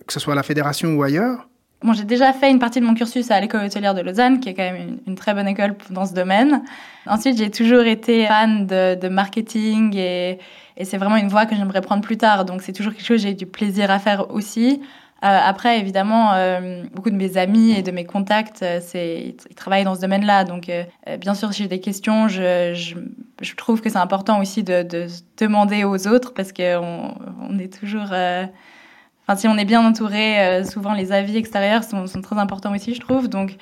que 0.05 0.13
ce 0.13 0.19
soit 0.19 0.33
à 0.33 0.35
la 0.35 0.43
fédération 0.43 0.93
ou 0.93 1.01
ailleurs? 1.01 1.47
Bon, 1.81 1.93
j'ai 1.93 2.03
déjà 2.03 2.33
fait 2.33 2.51
une 2.51 2.59
partie 2.59 2.81
de 2.81 2.85
mon 2.85 2.93
cursus 2.93 3.31
à 3.31 3.39
l'école 3.39 3.65
hôtelière 3.65 3.95
de 3.95 4.01
Lausanne, 4.01 4.39
qui 4.39 4.49
est 4.49 4.53
quand 4.53 4.71
même 4.71 4.99
une, 5.07 5.15
très 5.15 5.33
bonne 5.33 5.47
école 5.47 5.75
dans 5.89 6.05
ce 6.05 6.13
domaine. 6.13 6.61
Ensuite, 7.07 7.37
j'ai 7.37 7.49
toujours 7.49 7.83
été 7.83 8.27
fan 8.27 8.67
de, 8.67 9.07
marketing 9.07 9.95
et, 9.95 10.37
et 10.77 10.85
c'est 10.85 10.97
vraiment 10.97 11.15
une 11.15 11.29
voie 11.29 11.47
que 11.47 11.55
j'aimerais 11.55 11.81
prendre 11.81 12.03
plus 12.03 12.17
tard. 12.17 12.45
Donc, 12.45 12.61
c'est 12.61 12.73
toujours 12.73 12.93
quelque 12.93 13.05
chose 13.05 13.23
que 13.23 13.27
j'ai 13.27 13.33
du 13.33 13.45
plaisir 13.45 13.89
à 13.89 13.97
faire 13.97 14.29
aussi. 14.31 14.81
Euh, 15.21 15.39
après, 15.43 15.79
évidemment, 15.79 16.33
euh, 16.33 16.83
beaucoup 16.93 17.09
de 17.09 17.15
mes 17.15 17.37
amis 17.37 17.71
et 17.71 17.81
de 17.81 17.91
mes 17.91 18.05
contacts, 18.05 18.63
euh, 18.63 18.79
c'est, 18.81 19.35
ils 19.49 19.55
travaillent 19.55 19.83
dans 19.83 19.95
ce 19.95 20.01
domaine-là. 20.01 20.45
Donc, 20.45 20.71
bien 21.19 21.33
sûr, 21.33 21.53
si 21.53 21.63
j'ai 21.63 21.69
des 21.69 21.81
questions, 21.81 22.29
je, 22.29 22.73
je, 22.73 22.95
je 23.41 23.55
trouve 23.55 23.81
que 23.81 23.89
c'est 23.89 23.97
important 23.97 24.39
aussi 24.39 24.63
de, 24.63 24.83
de, 24.83 25.07
demander 25.37 25.83
aux 25.83 26.07
autres 26.07 26.33
parce 26.33 26.53
qu'on 26.53 27.15
on 27.41 27.59
est 27.59 27.73
toujours... 27.73 28.11
Enfin, 28.11 29.35
si 29.37 29.47
on 29.47 29.57
est 29.57 29.65
bien 29.65 29.85
entouré, 29.85 30.63
souvent 30.63 30.93
les 30.93 31.11
avis 31.11 31.37
extérieurs 31.37 31.83
sont, 31.83 32.07
sont, 32.07 32.21
très 32.21 32.37
importants 32.37 32.73
aussi, 32.73 32.95
je 32.95 33.01
trouve. 33.01 33.27
Donc, 33.27 33.57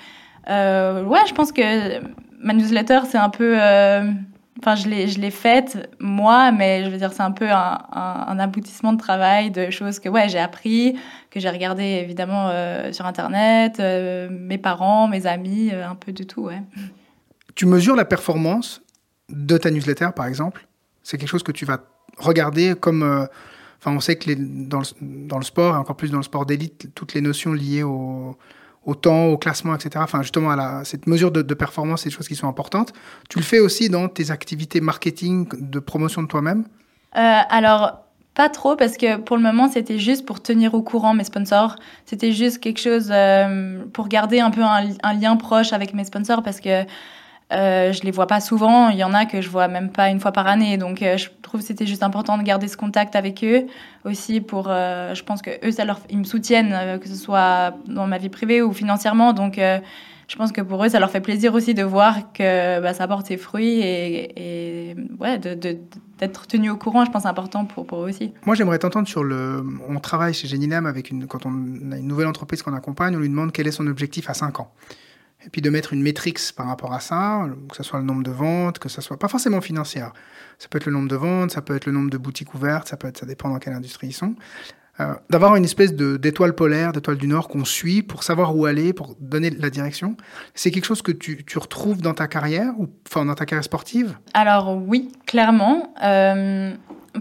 ouais, 0.48 1.24
je 1.28 1.34
pense 1.34 1.52
que 1.52 2.00
ma 2.40 2.54
newsletter, 2.54 3.00
c'est 3.10 3.18
un 3.18 3.30
peu 3.30 3.58
Enfin, 4.60 4.76
je 4.76 4.88
l'ai, 4.90 5.08
je 5.08 5.20
l'ai 5.20 5.30
faite 5.30 5.90
moi, 6.00 6.52
mais 6.52 6.84
je 6.84 6.90
veux 6.90 6.98
dire, 6.98 7.14
c'est 7.14 7.22
un 7.22 7.32
peu 7.32 7.50
un, 7.50 8.40
aboutissement 8.40 8.94
de 8.94 8.98
travail, 8.98 9.52
de 9.52 9.70
choses 9.70 10.00
que 10.00 10.10
ouais, 10.10 10.30
j'ai 10.30 10.40
appris, 10.40 10.98
que 11.30 11.40
j'ai 11.40 11.50
regardé 11.50 11.84
évidemment 11.84 12.50
euh, 12.50 12.92
sur 12.92 13.06
Internet, 13.06 13.80
euh, 13.80 14.28
mes 14.32 14.58
parents, 14.58 15.08
mes 15.08 15.28
amis, 15.28 15.70
euh, 15.72 15.88
un 15.88 15.96
peu 15.96 16.12
de 16.12 16.24
tout. 16.24 16.50
Tu 17.56 17.66
mesures 17.66 17.96
la 17.96 18.06
performance 18.06 18.82
de 19.30 19.58
ta 19.58 19.70
newsletter, 19.70 20.10
par 20.16 20.26
exemple? 20.26 20.68
C'est 21.04 21.18
quelque 21.18 21.30
chose 21.30 21.44
que 21.44 21.52
tu 21.52 21.66
vas 21.66 21.80
regarder 22.18 22.74
comme... 22.80 23.28
Enfin, 23.80 23.96
on 23.96 24.00
sait 24.00 24.16
que 24.16 24.34
dans, 24.34 24.80
le, 24.80 24.86
dans 25.28 25.38
le 25.38 25.44
sport, 25.44 25.76
et 25.76 25.78
encore 25.78 25.96
plus 25.96 26.10
dans 26.10 26.18
le 26.18 26.24
sport 26.24 26.48
d'élite, 26.48 26.90
toutes 26.96 27.14
les 27.14 27.22
notions 27.22 27.54
liées 27.54 27.84
au 27.84 28.36
au 28.88 28.96
temps, 28.96 29.26
au 29.26 29.38
classement, 29.38 29.76
etc. 29.76 29.90
Enfin, 29.98 30.24
justement, 30.24 30.50
à 30.50 30.84
cette 30.86 31.06
mesure 31.08 31.30
de, 31.30 31.54
performance, 31.54 32.02
c'est 32.02 32.10
des 32.10 32.16
choses 32.16 32.28
qui 32.28 32.36
sont 32.36 32.48
importantes. 32.48 32.94
Tu 33.30 33.38
le 33.38 33.44
fais 33.44 33.60
aussi 33.60 33.90
dans 33.90 34.08
tes 34.08 34.32
activités 34.32 34.80
marketing, 34.82 35.48
de 35.60 35.80
promotion 35.80 36.24
de 36.24 36.28
toi-même? 36.28 36.66
Euh, 37.18 37.40
Alors, 37.50 38.00
pas 38.34 38.48
trop, 38.48 38.78
parce 38.78 38.96
que 38.96 39.18
pour 39.18 39.36
le 39.36 39.44
moment, 39.44 39.68
c'était 39.68 40.00
juste 40.00 40.26
pour 40.26 40.42
tenir 40.42 40.74
au 40.74 40.82
courant 40.82 41.14
mes 41.14 41.26
sponsors. 41.26 41.76
C'était 42.06 42.32
juste 42.32 42.60
quelque 42.60 42.80
chose 42.80 43.10
euh, 43.12 43.84
pour 43.92 44.08
garder 44.08 44.40
un 44.40 44.52
peu 44.52 44.64
un, 44.64 44.88
un, 45.04 45.14
lien 45.14 45.36
proche 45.36 45.74
avec 45.74 45.94
mes 45.94 46.06
sponsors, 46.06 46.42
parce 46.42 46.62
que 46.62 46.86
euh, 47.54 47.94
je 47.94 48.04
les 48.04 48.12
vois 48.12 48.28
pas 48.28 48.40
souvent. 48.40 48.90
Il 48.90 48.98
y 48.98 49.04
en 49.04 49.14
a 49.14 49.26
que 49.26 49.42
je 49.42 49.50
vois 49.50 49.68
même 49.68 49.92
pas 49.92 50.10
une 50.10 50.20
fois 50.20 50.32
par 50.32 50.48
année. 50.48 50.78
Donc, 50.78 51.02
euh, 51.02 51.18
je 51.18 51.30
trouve 51.48 51.62
que 51.62 51.68
c'était 51.68 51.88
juste 51.88 52.04
important 52.04 52.38
de 52.38 52.44
garder 52.44 52.68
ce 52.68 52.78
contact 52.78 53.16
avec 53.16 53.44
eux 53.44 53.66
aussi 54.06 54.42
pour. 54.42 54.68
Euh, 54.70 55.16
je 55.16 55.24
pense 55.24 55.42
que 55.42 55.52
eux, 55.66 55.72
ça 55.72 55.86
leur, 55.86 56.00
ils 56.10 56.20
me 56.20 56.24
soutiennent, 56.24 56.74
euh, 56.74 56.98
que 56.98 57.08
ce 57.08 57.16
soit 57.16 57.76
dans 57.88 58.08
ma 58.08 58.18
vie 58.18 58.30
privée 58.30 58.62
ou 58.62 58.74
financièrement. 58.74 59.34
Donc, 59.34 59.58
je 59.58 60.36
pense 60.36 60.52
que 60.52 60.62
pour 60.62 60.84
eux, 60.84 60.90
ça 60.90 61.00
leur 61.00 61.10
fait 61.10 61.22
plaisir 61.22 61.54
aussi 61.54 61.74
de 61.74 61.84
voir 61.84 62.34
que 62.34 62.82
bah, 62.82 62.94
ça 62.94 63.08
porte 63.08 63.28
ses 63.28 63.38
fruits 63.38 63.80
et, 63.80 64.96
ouais, 65.20 65.40
d'être 65.40 66.48
tenu 66.48 66.70
au 66.70 66.76
courant, 66.76 67.06
je 67.06 67.12
pense, 67.12 67.24
c'est 67.24 67.30
important 67.30 67.66
pour, 67.66 67.88
pour 67.88 68.04
eux 68.04 68.10
aussi. 68.10 68.34
Moi, 68.46 68.56
j'aimerais 68.56 68.80
t'entendre 68.80 69.08
sur 69.08 69.24
le. 69.24 69.64
On 69.88 70.00
travaille 70.00 70.34
chez 70.34 70.48
Geninam 70.48 70.86
avec 70.86 71.12
une. 71.12 71.28
Quand 71.28 71.46
on 71.46 71.52
a 71.92 71.98
une 71.98 72.08
nouvelle 72.08 72.28
entreprise 72.28 72.62
qu'on 72.62 72.74
accompagne, 72.74 73.16
on 73.16 73.20
lui 73.20 73.30
demande 73.30 73.52
quel 73.52 73.68
est 73.68 73.72
son 73.72 73.88
objectif 73.88 74.30
à 74.30 74.34
5 74.34 74.60
ans 74.60 74.72
et 75.46 75.50
puis 75.50 75.62
de 75.62 75.70
mettre 75.70 75.94
une 75.94 76.02
métrique 76.02 76.40
par 76.56 76.68
rapport 76.68 76.94
à 76.94 77.00
ça, 77.00 77.46
que 77.70 77.76
ce 77.76 77.84
soit 77.84 78.00
le 78.00 78.06
nombre 78.06 78.24
de 78.24 78.32
ventes, 78.32 78.80
que 78.80 78.90
ce 78.90 79.02
soit 79.02 79.18
pas 79.18 79.28
forcément 79.28 79.62
financière. 79.62 80.14
Ça 80.58 80.68
peut 80.68 80.78
être 80.78 80.86
le 80.86 80.92
nombre 80.92 81.08
de 81.08 81.16
ventes, 81.16 81.52
ça 81.52 81.62
peut 81.62 81.76
être 81.76 81.86
le 81.86 81.92
nombre 81.92 82.10
de 82.10 82.18
boutiques 82.18 82.54
ouvertes, 82.54 82.88
ça 82.88 82.98
peut 82.98 83.08
être, 83.08 83.18
ça 83.18 83.26
dépend 83.26 83.50
dans 83.50 83.60
quelle 83.60 83.74
industrie 83.74 84.08
ils 84.08 84.14
sont. 84.14 84.36
Euh, 85.00 85.14
d'avoir 85.30 85.56
une 85.56 85.64
espèce 85.64 85.94
d'étoile 85.94 86.54
polaire, 86.54 86.92
d'étoile 86.92 87.18
du 87.18 87.28
Nord 87.28 87.50
qu'on 87.50 87.66
suit 87.66 88.02
pour 88.02 88.24
savoir 88.24 88.56
où 88.56 88.66
aller, 88.66 88.94
pour 88.94 89.16
donner 89.20 89.52
la 89.52 89.70
direction. 89.70 90.18
C'est 90.56 90.72
quelque 90.72 90.86
chose 90.86 91.04
que 91.04 91.12
tu, 91.12 91.46
tu, 91.46 91.60
retrouves 91.60 92.02
dans 92.02 92.16
ta 92.16 92.28
carrière, 92.28 92.74
ou 92.80 92.88
enfin 93.08 93.24
dans 93.24 93.36
ta 93.36 93.46
carrière 93.46 93.64
sportive? 93.64 94.18
Alors 94.34 94.76
oui, 94.76 95.12
clairement. 95.28 95.94
Euh, 96.04 96.74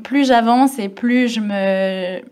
plus 0.03 0.27
j'avance 0.27 0.79
et 0.79 0.89
plus 0.89 1.29
je 1.29 1.41
me 1.41 2.23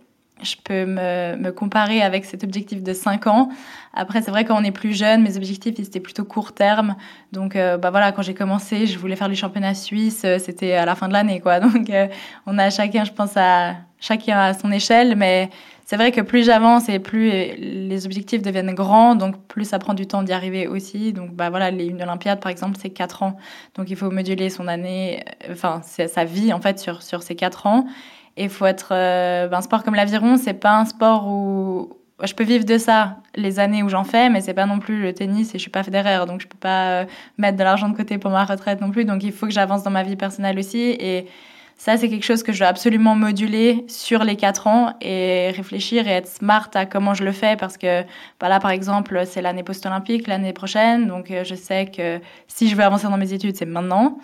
je 0.44 0.56
peux 0.62 0.86
me, 0.86 1.36
me, 1.36 1.50
comparer 1.50 2.02
avec 2.02 2.24
cet 2.24 2.44
objectif 2.44 2.82
de 2.82 2.92
5 2.92 3.26
ans. 3.26 3.48
Après, 3.94 4.22
c'est 4.22 4.30
vrai, 4.30 4.44
quand 4.44 4.60
on 4.60 4.64
est 4.64 4.72
plus 4.72 4.92
jeune, 4.92 5.22
mes 5.22 5.36
objectifs, 5.36 5.74
ils 5.78 5.86
étaient 5.86 6.00
plutôt 6.00 6.24
court 6.24 6.52
terme. 6.52 6.96
Donc, 7.32 7.54
euh, 7.54 7.78
bah 7.78 7.90
voilà, 7.90 8.10
quand 8.10 8.22
j'ai 8.22 8.34
commencé, 8.34 8.86
je 8.86 8.98
voulais 8.98 9.14
faire 9.14 9.28
les 9.28 9.36
championnats 9.36 9.74
suisses, 9.74 10.22
euh, 10.24 10.38
c'était 10.38 10.72
à 10.72 10.84
la 10.84 10.96
fin 10.96 11.06
de 11.06 11.12
l'année, 11.12 11.40
quoi. 11.40 11.60
Donc, 11.60 11.88
euh, 11.90 12.08
on 12.46 12.58
a 12.58 12.70
chacun, 12.70 13.04
je 13.04 13.12
pense, 13.12 13.36
à 13.36 13.76
chacun 14.00 14.36
à 14.38 14.52
son 14.52 14.72
échelle, 14.72 15.14
mais 15.16 15.48
c'est 15.86 15.96
vrai 15.96 16.10
que 16.10 16.20
plus 16.20 16.44
j'avance 16.44 16.88
et 16.88 16.98
plus 16.98 17.30
les 17.30 18.04
objectifs 18.04 18.42
deviennent 18.42 18.74
grands, 18.74 19.14
donc 19.14 19.46
plus 19.46 19.64
ça 19.64 19.78
prend 19.78 19.94
du 19.94 20.06
temps 20.06 20.22
d'y 20.22 20.32
arriver 20.32 20.66
aussi. 20.66 21.12
Donc, 21.12 21.32
bah 21.32 21.50
voilà, 21.50 21.70
les, 21.70 21.86
une 21.86 22.02
Olympiade, 22.02 22.40
par 22.40 22.50
exemple, 22.50 22.76
c'est 22.80 22.90
4 22.90 23.22
ans. 23.22 23.36
Donc, 23.76 23.90
il 23.90 23.96
faut 23.96 24.10
moduler 24.10 24.50
son 24.50 24.66
année, 24.66 25.22
enfin, 25.50 25.82
sa 25.82 26.24
vie, 26.24 26.52
en 26.52 26.60
fait, 26.60 26.78
sur, 26.78 27.02
sur 27.02 27.22
ces 27.22 27.36
4 27.36 27.66
ans. 27.66 27.86
Et 28.36 28.48
faut 28.48 28.66
être. 28.66 28.88
Euh, 28.92 29.48
ben, 29.48 29.58
un 29.58 29.62
sport 29.62 29.84
comme 29.84 29.94
l'aviron, 29.94 30.36
c'est 30.36 30.54
pas 30.54 30.76
un 30.78 30.84
sport 30.84 31.26
où. 31.28 31.96
Je 32.22 32.32
peux 32.32 32.44
vivre 32.44 32.64
de 32.64 32.78
ça 32.78 33.16
les 33.34 33.58
années 33.58 33.82
où 33.82 33.88
j'en 33.88 34.04
fais, 34.04 34.30
mais 34.30 34.40
c'est 34.40 34.54
pas 34.54 34.66
non 34.66 34.78
plus 34.78 35.02
le 35.02 35.12
tennis 35.12 35.50
et 35.50 35.58
je 35.58 35.62
suis 35.62 35.70
pas 35.70 35.82
fédéraire, 35.82 36.26
donc 36.26 36.40
je 36.40 36.46
peux 36.46 36.56
pas 36.56 37.02
euh, 37.02 37.04
mettre 37.38 37.58
de 37.58 37.64
l'argent 37.64 37.88
de 37.88 37.96
côté 37.96 38.18
pour 38.18 38.30
ma 38.30 38.44
retraite 38.44 38.80
non 38.80 38.90
plus. 38.92 39.04
Donc 39.04 39.24
il 39.24 39.32
faut 39.32 39.46
que 39.46 39.52
j'avance 39.52 39.82
dans 39.82 39.90
ma 39.90 40.04
vie 40.04 40.14
personnelle 40.14 40.58
aussi. 40.58 40.78
Et 40.78 41.26
ça, 41.76 41.96
c'est 41.96 42.08
quelque 42.08 42.24
chose 42.24 42.42
que 42.42 42.52
je 42.52 42.58
dois 42.60 42.68
absolument 42.68 43.16
moduler 43.16 43.84
sur 43.88 44.22
les 44.24 44.36
quatre 44.36 44.68
ans 44.68 44.94
et 45.00 45.50
réfléchir 45.50 46.06
et 46.06 46.12
être 46.12 46.28
smart 46.28 46.70
à 46.74 46.86
comment 46.86 47.14
je 47.14 47.24
le 47.24 47.32
fais 47.32 47.56
parce 47.56 47.76
que 47.76 48.02
bah 48.40 48.48
là, 48.48 48.60
par 48.60 48.70
exemple, 48.70 49.22
c'est 49.26 49.42
l'année 49.42 49.64
post-olympique 49.64 50.26
l'année 50.28 50.52
prochaine. 50.52 51.08
Donc, 51.08 51.30
euh, 51.30 51.42
je 51.44 51.54
sais 51.54 51.86
que 51.86 52.20
si 52.46 52.68
je 52.68 52.76
veux 52.76 52.84
avancer 52.84 53.08
dans 53.08 53.16
mes 53.16 53.32
études, 53.32 53.56
c'est 53.56 53.66
maintenant. 53.66 54.18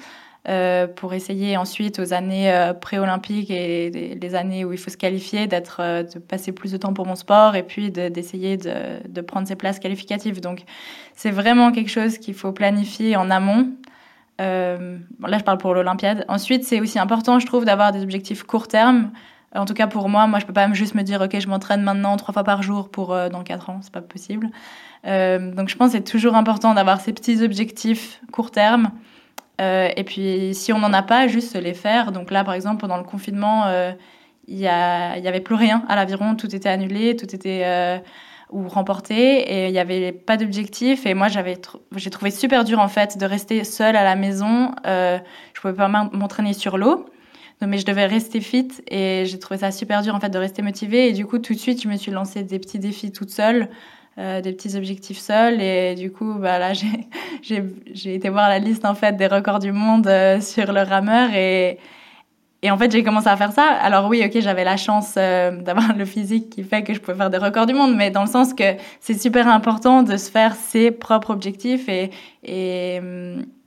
Euh, 0.49 0.87
pour 0.87 1.13
essayer 1.13 1.59
ensuite 1.59 1.99
aux 1.99 2.15
années 2.15 2.51
euh, 2.51 2.73
pré-olympiques 2.73 3.51
et 3.51 3.91
les 3.91 4.35
années 4.35 4.65
où 4.65 4.73
il 4.73 4.79
faut 4.79 4.89
se 4.89 4.97
qualifier, 4.97 5.47
d'être, 5.47 5.81
euh, 5.81 6.03
de 6.03 6.19
passer 6.19 6.53
plus 6.53 6.73
de 6.73 6.79
temps 6.79 6.95
pour 6.95 7.07
mon 7.07 7.15
sport 7.15 7.57
et 7.57 7.63
puis 7.63 7.91
d'essayer 7.91 8.57
de, 8.57 9.21
prendre 9.21 9.47
ces 9.47 9.55
places 9.55 9.79
qualificatives. 9.79 10.41
Donc 10.41 10.63
c'est 11.15 11.31
vraiment 11.31 11.73
quelque 11.73 11.91
chose 11.91 12.17
qu'il 12.17 12.33
faut 12.33 12.53
planifier 12.53 13.17
en 13.17 13.31
amont. 13.31 13.71
Bon, 14.39 15.27
là, 15.27 15.37
je 15.37 15.45
parle 15.45 15.59
pour 15.59 15.75
l'Olympiade. 15.75 16.25
Ensuite, 16.29 16.65
c'est 16.65 16.81
aussi 16.81 16.99
important, 16.99 17.39
je 17.39 17.45
trouve, 17.45 17.67
d'avoir 17.67 17.93
des 17.93 18.03
objectifs 18.03 18.43
court 18.43 18.69
terme. 18.69 19.11
En 19.55 19.67
tout 19.67 19.75
cas, 19.75 19.87
pour 19.87 20.09
moi, 20.09 20.27
moi, 20.27 20.39
je 20.39 20.47
peux 20.47 20.55
pas 20.55 20.73
juste 20.73 20.95
me 20.95 21.03
dire, 21.03 21.21
OK, 21.21 21.39
je 21.39 21.47
m'entraîne 21.47 21.83
maintenant 21.83 22.17
trois 22.17 22.33
fois 22.33 22.45
par 22.45 22.63
jour 22.63 22.89
pour 22.89 23.09
dans 23.09 23.43
quatre 23.43 23.69
ans. 23.69 23.81
C'est 23.83 23.93
pas 23.93 24.01
possible. 24.01 24.47
donc, 25.05 25.69
je 25.69 25.77
pense 25.77 25.93
que 25.93 25.99
c'est 25.99 26.05
toujours 26.05 26.37
important 26.37 26.73
d'avoir 26.73 27.03
ces 27.03 27.13
petits 27.13 27.43
objectifs 27.43 28.23
court 28.33 28.51
terme 28.51 28.87
euh, 28.87 29.10
et 29.61 30.05
puis, 30.05 30.55
si 30.55 30.73
on 30.73 30.79
n'en 30.79 30.93
a 30.93 31.03
pas, 31.03 31.29
juste 31.29 31.55
les 31.55 31.75
faire. 31.75 32.13
Donc 32.13 32.31
là, 32.31 32.45
par 32.45 32.55
exemple, 32.55 32.81
pendant 32.81 32.97
le 32.97 33.05
confinement, 33.05 33.67
euh, 33.67 33.93
il 34.49 34.57
n'y 34.57 34.67
avait 34.67 35.41
plus 35.41 35.55
rien 35.55 35.85
à 35.89 35.97
l'aviron, 35.97 36.35
tout 36.35 36.55
était 36.55 36.69
annulé, 36.69 37.15
tout 37.17 37.35
était 37.35 37.63
euh, 37.65 37.99
ou 38.51 38.67
remporté, 38.69 39.39
et 39.39 39.67
il 39.69 39.73
n'y 39.73 39.79
avait 39.79 40.13
pas 40.13 40.37
d'objectif. 40.37 41.07
Et 41.07 41.15
moi, 41.15 41.29
j'avais, 41.29 41.59
j'ai 41.97 42.11
trouvé 42.11 42.31
super 42.31 42.65
dur 42.65 42.81
en 42.81 42.89
fait 42.89 43.19
de 43.19 43.27
rester 43.27 43.63
seule 43.65 43.97
à 43.97 44.03
la 44.03 44.17
maison. 44.17 44.73
Euh, 44.87 45.19
je 45.55 45.61
pouvais 45.61 45.75
pas 45.75 45.89
m'entraîner 45.89 46.53
sur 46.53 46.79
l'eau, 46.79 47.07
mais 47.61 47.79
je 47.79 47.87
devais 47.87 48.07
rester 48.07 48.41
fit, 48.41 48.69
et 48.89 49.25
j'ai 49.27 49.39
trouvé 49.39 49.61
ça 49.61 49.71
super 49.71 50.03
dur 50.03 50.15
en 50.15 50.21
fait 50.21 50.31
de 50.31 50.39
rester 50.39 50.63
motivée. 50.63 51.09
Et 51.09 51.13
du 51.13 51.27
coup, 51.27 51.39
tout 51.39 51.55
de 51.55 51.59
suite, 51.59 51.83
je 51.83 51.89
me 51.89 51.97
suis 51.97 52.11
lancé 52.11 52.43
des 52.43 52.59
petits 52.59 52.79
défis 52.79 53.13
toute 53.13 53.31
seule. 53.31 53.69
Euh, 54.21 54.43
des 54.43 54.53
petits 54.53 54.77
objectifs 54.77 55.19
seuls. 55.19 55.63
Et 55.63 55.95
du 55.95 56.13
coup, 56.13 56.35
bah, 56.35 56.73
j'ai 57.43 58.15
été 58.15 58.29
voir 58.29 58.51
la 58.51 58.59
liste 58.59 58.85
en 58.85 58.95
fait 58.95 59.17
des 59.17 59.27
records 59.27 59.61
du 59.61 59.73
monde 59.73 60.07
euh, 60.09 60.43
sur 60.43 60.75
le 60.75 60.83
rameur 60.83 61.33
et, 61.33 61.79
et 62.63 62.71
en 62.71 62.77
fait, 62.77 62.93
j'ai 62.93 63.03
commencé 63.03 63.29
à 63.29 63.37
faire 63.39 63.53
ça. 63.53 63.65
Alors 63.65 64.09
oui, 64.09 64.23
ok, 64.23 64.39
j'avais 64.43 64.65
la 64.65 64.77
chance 64.77 65.15
euh, 65.17 65.63
d'avoir 65.63 65.97
le 65.97 66.05
physique 66.05 66.51
qui 66.51 66.65
fait 66.65 66.83
que 66.83 66.93
je 66.93 67.01
pouvais 67.01 67.17
faire 67.17 67.31
des 67.31 67.39
records 67.39 67.65
du 67.65 67.73
monde, 67.73 67.97
mais 67.97 68.11
dans 68.11 68.21
le 68.21 68.29
sens 68.29 68.53
que 68.53 68.77
c'est 69.01 69.19
super 69.19 69.49
important 69.49 70.03
de 70.03 70.19
se 70.19 70.31
faire 70.31 70.55
ses 70.55 70.91
propres 70.91 71.31
objectifs 71.31 71.89
et, 71.89 72.11
et, 72.43 72.97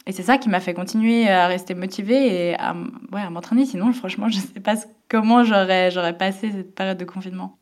et 0.05 0.11
c'est 0.11 0.21
ça 0.21 0.37
qui 0.37 0.49
m'a 0.49 0.59
fait 0.59 0.75
continuer 0.75 1.31
à 1.31 1.47
rester 1.47 1.73
motivée 1.73 2.49
et 2.49 2.55
à, 2.59 2.75
ouais, 3.11 3.21
à 3.21 3.31
m'entraîner. 3.31 3.65
Sinon, 3.65 3.91
franchement, 3.91 4.29
je 4.29 4.37
sais 4.37 4.59
pas 4.59 4.75
comment 5.09 5.43
j'aurais 5.43 6.15
passé 6.15 6.51
cette 6.51 6.75
période 6.75 6.99
de 6.99 7.05
confinement. 7.05 7.57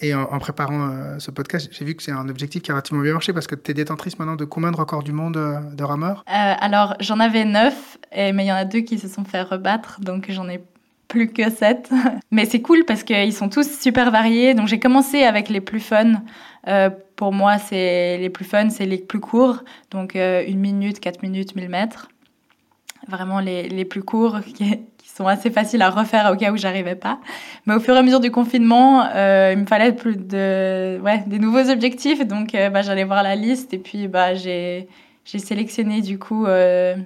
Et, 0.00 0.14
en, 0.14 0.38
préparant 0.38 0.88
euh, 0.88 1.18
ce 1.18 1.30
podcast, 1.30 1.68
j'ai 1.70 1.84
vu 1.84 1.94
que 1.94 2.02
c'est 2.02 2.12
un 2.12 2.30
objectif 2.30 2.62
qui 2.62 2.70
a 2.70 2.74
relativement 2.74 3.02
bien 3.02 3.12
marché 3.12 3.34
parce 3.34 3.46
que 3.46 3.54
tu 3.54 3.70
es 3.70 3.74
détentrice 3.74 4.18
maintenant 4.18 4.36
de 4.36 4.46
combien 4.46 4.70
de 4.70 4.76
records 4.76 5.02
du 5.02 5.12
monde 5.12 5.36
euh, 5.36 5.60
de 5.60 5.84
rameurs? 5.84 6.24
Euh, 6.28 6.54
Alors, 6.58 6.94
j'en 7.00 7.20
avais 7.20 7.44
neuf, 7.44 7.98
mais 8.14 8.32
il 8.32 8.46
y 8.46 8.52
en 8.52 8.56
a 8.56 8.64
deux 8.64 8.80
qui 8.80 8.98
se 8.98 9.06
sont 9.06 9.24
fait 9.24 9.42
rebattre, 9.42 10.00
donc 10.00 10.30
j'en 10.30 10.48
ai 10.48 10.62
plus 11.08 11.30
que 11.30 11.50
sept. 11.50 11.90
mais 12.30 12.46
c'est 12.46 12.62
cool 12.62 12.84
parce 12.86 13.02
qu'ils 13.02 13.34
sont 13.34 13.50
tous 13.50 13.68
super 13.78 14.10
variés. 14.10 14.54
Donc, 14.54 14.66
j'ai 14.66 14.80
commencé 14.80 15.24
avec 15.24 15.50
les 15.50 15.60
plus 15.60 15.80
fun. 15.80 16.22
pour 17.16 17.34
moi, 17.34 17.58
c'est 17.58 18.16
les 18.16 18.30
plus 18.30 18.46
fun, 18.46 18.70
c'est 18.70 18.86
les 18.86 18.98
plus 18.98 19.20
courts. 19.20 19.62
Donc, 19.90 20.14
une 20.14 20.58
minute, 20.58 21.00
quatre 21.00 21.22
minutes, 21.22 21.54
mille 21.54 21.68
mètres. 21.68 22.08
Vraiment 23.08 23.40
les, 23.40 23.68
les 23.68 23.84
plus 23.84 24.02
courts 24.02 24.40
sont 25.16 25.26
assez 25.26 25.50
faciles 25.50 25.80
à 25.80 25.88
refaire 25.88 26.30
au 26.30 26.36
cas 26.36 26.52
où 26.52 26.56
j'arrivais 26.56 26.94
pas. 26.94 27.18
Mais 27.64 27.74
au 27.74 27.80
fur 27.80 27.94
et 27.94 27.98
à 27.98 28.02
mesure 28.02 28.20
du 28.20 28.30
confinement, 28.30 29.06
euh, 29.14 29.52
il 29.54 29.60
me 29.60 29.66
fallait 29.66 29.92
plus 29.92 30.16
de, 30.16 31.00
ouais, 31.02 31.24
des 31.26 31.38
nouveaux 31.38 31.70
objectifs. 31.70 32.26
Donc, 32.26 32.54
euh, 32.54 32.68
bah, 32.68 32.82
j'allais 32.82 33.04
voir 33.04 33.22
la 33.22 33.34
liste 33.34 33.72
et 33.72 33.78
puis 33.78 34.08
bah, 34.08 34.34
j'ai, 34.34 34.88
sélectionné 35.24 36.02
du 36.02 36.18
coup 36.18 36.46
euh, 36.46 36.96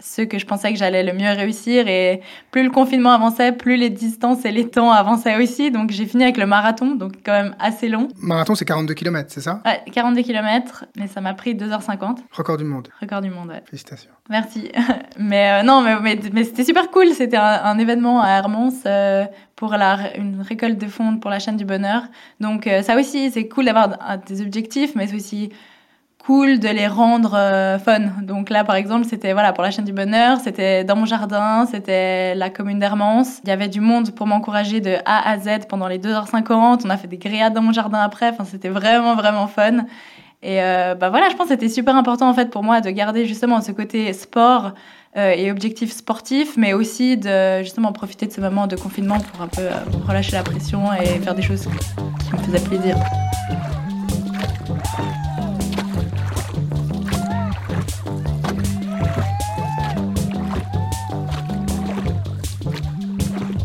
ceux 0.00 0.24
que 0.24 0.38
je 0.38 0.46
pensais 0.46 0.72
que 0.72 0.78
j'allais 0.78 1.02
le 1.02 1.12
mieux 1.12 1.30
réussir. 1.30 1.88
Et 1.88 2.20
plus 2.50 2.62
le 2.62 2.70
confinement 2.70 3.12
avançait, 3.12 3.52
plus 3.52 3.76
les 3.76 3.90
distances 3.90 4.44
et 4.44 4.50
les 4.50 4.68
temps 4.68 4.90
avançaient 4.90 5.40
aussi. 5.42 5.70
Donc 5.70 5.90
j'ai 5.90 6.06
fini 6.06 6.24
avec 6.24 6.36
le 6.36 6.46
marathon, 6.46 6.94
donc 6.94 7.12
quand 7.24 7.32
même 7.32 7.54
assez 7.58 7.88
long. 7.88 8.08
Marathon, 8.20 8.54
c'est 8.54 8.64
42 8.64 8.94
km, 8.94 9.30
c'est 9.32 9.40
ça? 9.40 9.62
Ouais, 9.64 9.80
42 9.92 10.22
km, 10.22 10.84
mais 10.96 11.06
ça 11.06 11.20
m'a 11.20 11.34
pris 11.34 11.54
2h50. 11.54 12.18
Record 12.32 12.56
du 12.56 12.64
monde. 12.64 12.88
Record 13.00 13.20
du 13.20 13.30
monde, 13.30 13.48
ouais. 13.48 13.62
Félicitations. 13.66 14.10
Merci. 14.28 14.70
mais 15.18 15.60
euh, 15.60 15.62
non, 15.62 15.82
mais, 15.82 15.96
mais, 16.32 16.44
c'était 16.44 16.64
super 16.64 16.90
cool. 16.90 17.08
C'était 17.08 17.36
un, 17.36 17.78
événement 17.78 18.22
à 18.22 18.28
Hermance 18.28 18.82
euh, 18.86 19.24
pour 19.56 19.72
la, 19.72 20.16
une 20.16 20.40
récolte 20.40 20.78
de 20.78 20.86
fonds 20.86 21.18
pour 21.18 21.30
la 21.30 21.38
chaîne 21.38 21.56
du 21.56 21.64
bonheur. 21.64 22.02
Donc 22.38 22.66
euh, 22.66 22.82
ça 22.82 22.96
aussi, 22.96 23.30
c'est 23.30 23.48
cool 23.48 23.64
d'avoir 23.66 23.88
des 24.26 24.40
objectifs, 24.40 24.94
mais 24.94 25.08
c'est 25.08 25.16
aussi 25.16 25.50
cool 26.24 26.58
de 26.58 26.68
les 26.68 26.86
rendre 26.86 27.34
euh, 27.34 27.78
fun. 27.78 28.00
Donc 28.22 28.50
là, 28.50 28.64
par 28.64 28.76
exemple, 28.76 29.06
c'était 29.06 29.32
voilà 29.32 29.52
pour 29.52 29.62
la 29.62 29.70
chaîne 29.70 29.84
du 29.84 29.92
bonheur, 29.92 30.38
c'était 30.40 30.84
dans 30.84 30.96
mon 30.96 31.06
jardin, 31.06 31.66
c'était 31.66 32.34
la 32.34 32.50
commune 32.50 32.78
d'Hermance. 32.78 33.40
Il 33.44 33.48
y 33.48 33.52
avait 33.52 33.68
du 33.68 33.80
monde 33.80 34.10
pour 34.12 34.26
m'encourager 34.26 34.80
de 34.80 34.96
A 35.06 35.28
à 35.28 35.38
Z 35.38 35.66
pendant 35.68 35.88
les 35.88 35.98
2h50. 35.98 36.82
On 36.84 36.90
a 36.90 36.96
fait 36.96 37.08
des 37.08 37.18
grillades 37.18 37.54
dans 37.54 37.62
mon 37.62 37.72
jardin 37.72 38.00
après. 38.00 38.28
Enfin, 38.28 38.44
c'était 38.44 38.68
vraiment 38.68 39.14
vraiment 39.14 39.46
fun. 39.46 39.84
Et 40.42 40.62
euh, 40.62 40.94
bah 40.94 41.10
voilà, 41.10 41.28
je 41.28 41.36
pense 41.36 41.48
que 41.48 41.52
c'était 41.52 41.68
super 41.68 41.96
important 41.96 42.28
en 42.28 42.34
fait 42.34 42.50
pour 42.50 42.62
moi 42.62 42.80
de 42.80 42.88
garder 42.90 43.26
justement 43.26 43.60
ce 43.60 43.72
côté 43.72 44.10
sport 44.14 44.72
euh, 45.16 45.32
et 45.32 45.50
objectif 45.50 45.92
sportif, 45.92 46.56
mais 46.56 46.72
aussi 46.72 47.18
de 47.18 47.62
justement 47.62 47.92
profiter 47.92 48.26
de 48.26 48.32
ce 48.32 48.40
moment 48.40 48.66
de 48.66 48.76
confinement 48.76 49.18
pour 49.18 49.42
un 49.42 49.48
peu 49.48 49.66
relâcher 50.08 50.32
la 50.32 50.42
pression 50.42 50.92
et 50.94 51.18
faire 51.18 51.34
des 51.34 51.42
choses 51.42 51.68
qui 52.24 52.32
me 52.32 52.38
faisaient 52.38 52.68
plaisir. 52.68 52.96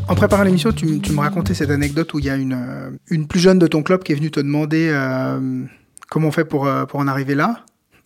En 0.08 0.14
préparant 0.14 0.44
l'émission, 0.44 0.72
tu, 0.72 0.86
me 0.86 1.20
racontais 1.20 1.56
cette 1.56 1.72
anecdote 1.72 2.14
où 2.14 2.20
il 2.20 2.26
y 2.26 2.30
a 2.30 2.36
une, 2.36 2.54
euh, 2.54 2.92
une 3.10 3.28
plus 3.28 3.40
jeune 3.40 3.58
de 3.58 3.66
ton 3.66 3.82
club 3.82 4.04
qui 4.04 4.12
est 4.12 4.16
venue 4.16 4.30
te 4.30 4.40
demander 4.40 4.90
euh, 4.92 5.66
comment 6.10 6.28
on 6.28 6.32
fait 6.32 6.46
pour, 6.46 6.68
euh, 6.68 6.86
pour 6.86 7.00
en 7.00 7.08
arriver 7.08 7.34
là. 7.34 7.62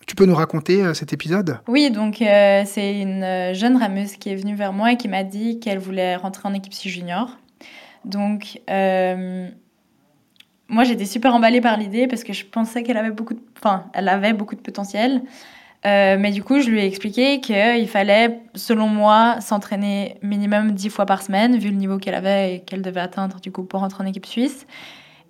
Tu 0.08 0.15
peux 0.15 0.25
nous 0.25 0.36
raconter 0.36 0.96
cet 0.96 1.13
épisode? 1.13 1.60
Oui, 1.68 1.91
donc 1.91 2.15
c'est 2.18 3.00
une 3.00 3.53
jeune 3.53 3.77
rameuse 3.77 4.13
qui 4.13 4.29
est 4.29 4.36
venue 4.36 4.56
vers 4.56 4.74
moi 4.74 4.94
et 4.94 4.98
qui 4.98 5.08
m'a 5.08 5.24
dit 5.24 5.60
qu'elle 5.60 5.77
voulait 5.77 6.15
rentrer 6.15 6.48
en 6.50 6.53
équipe 6.56 6.74
si 6.74 6.89
junior. 6.89 7.38
Donc 8.06 8.60
moi 10.68 10.84
j'étais 10.84 11.06
super 11.06 11.36
emballée 11.36 11.62
par 11.62 11.77
l'idée 11.77 12.08
parce 12.08 12.24
que 12.24 12.34
je 12.34 12.44
pensais 12.44 12.82
qu'elle 12.82 12.98
avait 12.98 13.13
avait 13.94 14.34
beaucoup 14.34 14.56
de 14.56 14.62
potentiel. 14.62 15.22
Euh, 15.86 16.17
mais 16.19 16.31
du 16.31 16.43
coup, 16.43 16.59
je 16.59 16.69
lui 16.69 16.79
ai 16.79 16.86
expliqué 16.86 17.39
qu'il 17.39 17.88
fallait, 17.88 18.41
selon 18.53 18.88
moi, 18.88 19.39
s'entraîner 19.39 20.17
minimum 20.21 20.71
10 20.71 20.89
fois 20.89 21.05
par 21.05 21.21
semaine, 21.21 21.57
vu 21.57 21.69
le 21.69 21.75
niveau 21.75 21.98
qu'elle 21.98 22.15
avait 22.15 22.55
et 22.55 22.59
qu'elle 22.59 22.81
devait 22.81 23.00
atteindre 23.00 23.39
du 23.39 23.51
coup 23.51 23.63
pour 23.63 23.79
rentrer 23.79 24.03
en 24.03 24.07
équipe 24.07 24.25
suisse. 24.25 24.67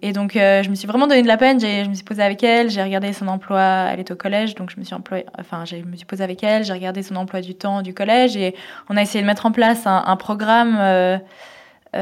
Et 0.02 0.14
donc, 0.14 0.36
euh, 0.36 0.64
je 0.64 0.70
me 0.70 0.76
suis 0.76 0.88
vraiment 0.88 1.08
donné 1.08 1.22
de 1.22 1.28
la 1.28 1.38
peine. 1.38 1.60
Je 1.60 1.88
me 1.88 1.94
suis 1.94 2.06
posée 2.06 2.24
avec 2.24 2.42
elle, 2.42 2.70
j'ai 2.70 2.82
regardé 2.82 3.14
son 3.14 3.28
emploi. 3.28 3.90
Elle 3.92 4.00
est 4.00 4.10
au 4.12 4.16
collège, 4.16 4.56
donc 4.56 4.72
je 4.72 4.80
me 4.80 4.86
suis 4.86 4.96
employée, 4.96 5.26
enfin, 5.38 5.66
je 5.66 5.76
me 5.76 5.96
suis 5.96 6.06
posée 6.06 6.24
avec 6.24 6.44
elle, 6.44 6.64
j'ai 6.64 6.74
regardé 6.74 7.04
son 7.04 7.16
emploi 7.16 7.42
du 7.42 7.54
temps 7.54 7.82
du 7.82 7.94
collège 7.94 8.38
et 8.38 8.56
on 8.90 8.98
a 8.98 9.02
essayé 9.02 9.22
de 9.22 9.28
mettre 9.28 9.46
en 9.46 9.52
place 9.52 9.86
un, 9.86 10.04
un 10.06 10.16
programme. 10.16 10.78
Euh, 10.80 11.10
euh, 11.10 11.20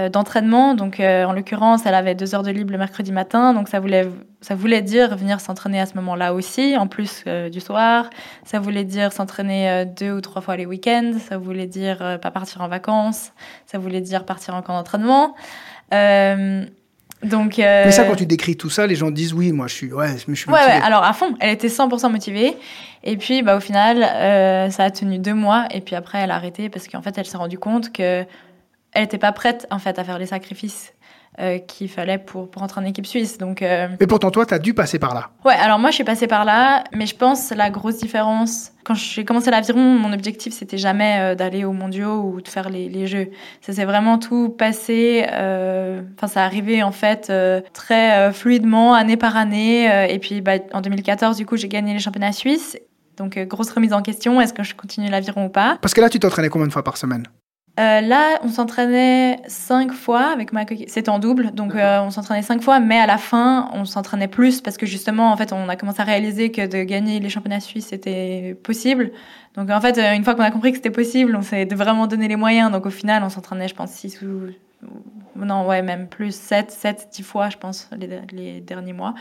d'entraînement. 0.09 0.73
Donc, 0.75 0.99
euh, 0.99 1.23
en 1.25 1.33
l'occurrence, 1.33 1.85
elle 1.85 1.93
avait 1.95 2.15
deux 2.15 2.35
heures 2.35 2.43
de 2.43 2.51
libre 2.51 2.71
le 2.71 2.77
mercredi 2.77 3.11
matin. 3.11 3.53
Donc, 3.53 3.69
ça 3.69 3.79
voulait, 3.79 4.09
ça 4.41 4.53
voulait 4.55 4.81
dire 4.81 5.15
venir 5.15 5.39
s'entraîner 5.39 5.79
à 5.79 5.85
ce 5.85 5.93
moment-là 5.95 6.33
aussi, 6.33 6.75
en 6.77 6.87
plus 6.87 7.23
euh, 7.27 7.49
du 7.49 7.59
soir. 7.59 8.09
Ça 8.45 8.59
voulait 8.59 8.83
dire 8.83 9.13
s'entraîner 9.13 9.85
deux 9.97 10.11
ou 10.11 10.21
trois 10.21 10.41
fois 10.41 10.57
les 10.57 10.65
week-ends. 10.65 11.13
Ça 11.29 11.37
voulait 11.37 11.67
dire 11.67 12.19
pas 12.21 12.31
partir 12.31 12.61
en 12.61 12.67
vacances. 12.67 13.31
Ça 13.65 13.77
voulait 13.77 14.01
dire 14.01 14.25
partir 14.25 14.55
en 14.55 14.61
camp 14.61 14.73
d'entraînement. 14.73 15.35
Donc, 17.23 17.57
euh, 17.57 17.85
Mais 17.85 17.91
ça, 17.91 18.03
quand 18.03 18.15
tu 18.15 18.27
décris 18.27 18.55
tout 18.57 18.69
ça, 18.69 18.85
les 18.85 18.93
gens 18.95 19.09
disent 19.09 19.33
oui, 19.33 19.51
moi 19.51 19.65
je 19.67 19.73
suis, 19.73 19.91
ouais, 19.91 20.09
je 20.27 20.33
suis 20.35 20.49
Ouais, 20.51 20.59
motivée. 20.59 20.77
ouais, 20.77 20.83
alors 20.85 21.03
à 21.03 21.13
fond, 21.13 21.33
elle 21.39 21.49
était 21.49 21.67
100% 21.67 22.11
motivée. 22.11 22.55
Et 23.03 23.17
puis, 23.17 23.41
bah, 23.41 23.55
au 23.57 23.59
final, 23.59 24.03
euh, 24.03 24.69
ça 24.69 24.83
a 24.83 24.91
tenu 24.91 25.17
deux 25.17 25.33
mois. 25.33 25.65
Et 25.73 25.81
puis 25.81 25.95
après, 25.95 26.19
elle 26.19 26.29
a 26.29 26.35
arrêté 26.35 26.69
parce 26.69 26.87
qu'en 26.87 27.01
fait, 27.01 27.17
elle 27.17 27.25
s'est 27.25 27.37
rendue 27.37 27.57
compte 27.57 27.91
que 27.91 28.23
elle 28.97 29.03
n'était 29.03 29.17
pas 29.19 29.31
prête 29.31 29.67
en 29.69 29.77
fait 29.79 29.99
à 29.99 30.03
faire 30.03 30.17
les 30.17 30.25
sacrifices 30.25 30.93
euh, 31.39 31.59
qu'il 31.59 31.87
fallait 31.87 32.17
pour, 32.17 32.49
pour 32.49 32.63
entrer 32.63 32.81
en 32.81 32.85
équipe 32.85 33.05
suisse. 33.05 33.37
Donc, 33.37 33.61
euh, 33.61 33.87
Mais 33.99 34.07
pourtant, 34.07 34.31
toi, 34.31 34.43
tu 34.47 34.55
as 34.55 34.59
dû 34.59 34.73
passer 34.73 34.97
par 34.97 35.13
là. 35.13 35.29
ouais, 35.45 35.53
alors 35.53 35.77
moi, 35.77 35.91
je 35.91 35.95
suis 35.95 36.03
passée 36.03 36.25
par 36.25 36.45
là, 36.45 36.83
mais 36.95 37.05
je 37.05 37.15
pense 37.15 37.51
la 37.51 37.69
grosse 37.69 37.97
différence. 37.97 38.71
Quand 38.83 38.95
j'ai 38.95 39.23
commencé 39.23 39.51
l'aviron, 39.51 39.79
mon 39.79 40.13
objectif, 40.13 40.51
c'était 40.51 40.79
jamais 40.79 41.19
euh, 41.19 41.35
d'aller 41.35 41.63
aux 41.63 41.73
mondiaux 41.73 42.21
ou 42.23 42.41
de 42.41 42.47
faire 42.47 42.69
les, 42.69 42.89
les 42.89 43.05
jeux. 43.05 43.29
Ça 43.61 43.71
s'est 43.71 43.85
vraiment 43.85 44.17
tout 44.17 44.49
passé. 44.49 45.27
euh, 45.31 46.01
Enfin, 46.15 46.25
ça 46.27 46.43
arrivé 46.43 46.81
en 46.81 46.91
fait 46.91 47.29
euh, 47.29 47.61
très 47.71 48.17
euh, 48.17 48.31
fluidement, 48.33 48.95
année 48.95 49.17
par 49.17 49.37
année. 49.37 49.91
euh, 49.91 50.07
et 50.07 50.17
puis, 50.17 50.41
bah, 50.41 50.53
en 50.73 50.81
2014, 50.81 51.37
du 51.37 51.45
coup, 51.45 51.55
j'ai 51.55 51.67
gagné 51.67 51.93
les 51.93 51.99
championnats 51.99 52.31
suisses. 52.31 52.77
Donc, 53.17 53.37
euh, 53.37 53.45
grosse 53.45 53.69
remise 53.71 53.93
en 53.93 54.01
question 54.01 54.41
est-ce 54.41 54.53
que 54.53 54.63
je 54.63 54.73
continue 54.75 55.09
l'aviron 55.09 55.45
ou 55.45 55.49
pas? 55.49 55.77
Parce 55.81 55.93
que 55.93 56.01
là, 56.01 56.09
tu 56.09 56.19
t'entraînais 56.19 56.49
combien 56.49 56.67
de 56.67 56.73
fois 56.73 56.83
par 56.83 56.97
semaine? 56.97 57.27
Euh, 57.79 58.01
là, 58.01 58.39
on 58.43 58.49
s'entraînait 58.49 59.39
cinq 59.47 59.91
fois 59.93 60.25
avec 60.31 60.51
ma 60.53 60.65
coquille. 60.65 60.89
C'était 60.89 61.09
en 61.09 61.19
double, 61.19 61.51
donc 61.51 61.75
euh, 61.75 62.01
on 62.01 62.09
s'entraînait 62.09 62.41
cinq 62.41 62.61
fois, 62.61 62.79
mais 62.79 62.97
à 62.99 63.05
la 63.05 63.17
fin, 63.17 63.69
on 63.73 63.85
s'entraînait 63.85 64.27
plus 64.27 64.61
parce 64.61 64.77
que 64.77 64.85
justement, 64.85 65.31
en 65.31 65.37
fait, 65.37 65.53
on 65.53 65.69
a 65.69 65.75
commencé 65.75 66.01
à 66.01 66.05
réaliser 66.05 66.51
que 66.51 66.65
de 66.65 66.83
gagner 66.83 67.19
les 67.19 67.29
championnats 67.29 67.59
suisses 67.59 67.87
c'était 67.87 68.57
possible. 68.63 69.11
Donc 69.55 69.69
en 69.69 69.79
fait, 69.81 69.97
euh, 69.97 70.13
une 70.15 70.23
fois 70.23 70.35
qu'on 70.35 70.43
a 70.43 70.51
compris 70.51 70.71
que 70.71 70.77
c'était 70.77 70.89
possible, 70.91 71.35
on 71.35 71.41
s'est 71.41 71.65
vraiment 71.65 72.07
donné 72.07 72.27
les 72.27 72.35
moyens. 72.35 72.71
Donc 72.71 72.85
au 72.85 72.91
final, 72.91 73.23
on 73.23 73.29
s'entraînait, 73.29 73.67
je 73.67 73.75
pense, 73.75 73.91
six 73.91 74.21
ou 74.21 74.49
ou- 74.83 75.43
non, 75.45 75.67
ouais, 75.67 75.81
même 75.83 76.07
plus 76.07 76.33
7, 76.35 76.71
7, 76.71 77.09
10 77.11 77.23
fois, 77.23 77.49
je 77.49 77.57
pense, 77.57 77.89
les, 77.95 78.09
les 78.31 78.59
derniers 78.61 78.93
mois. 78.93 79.13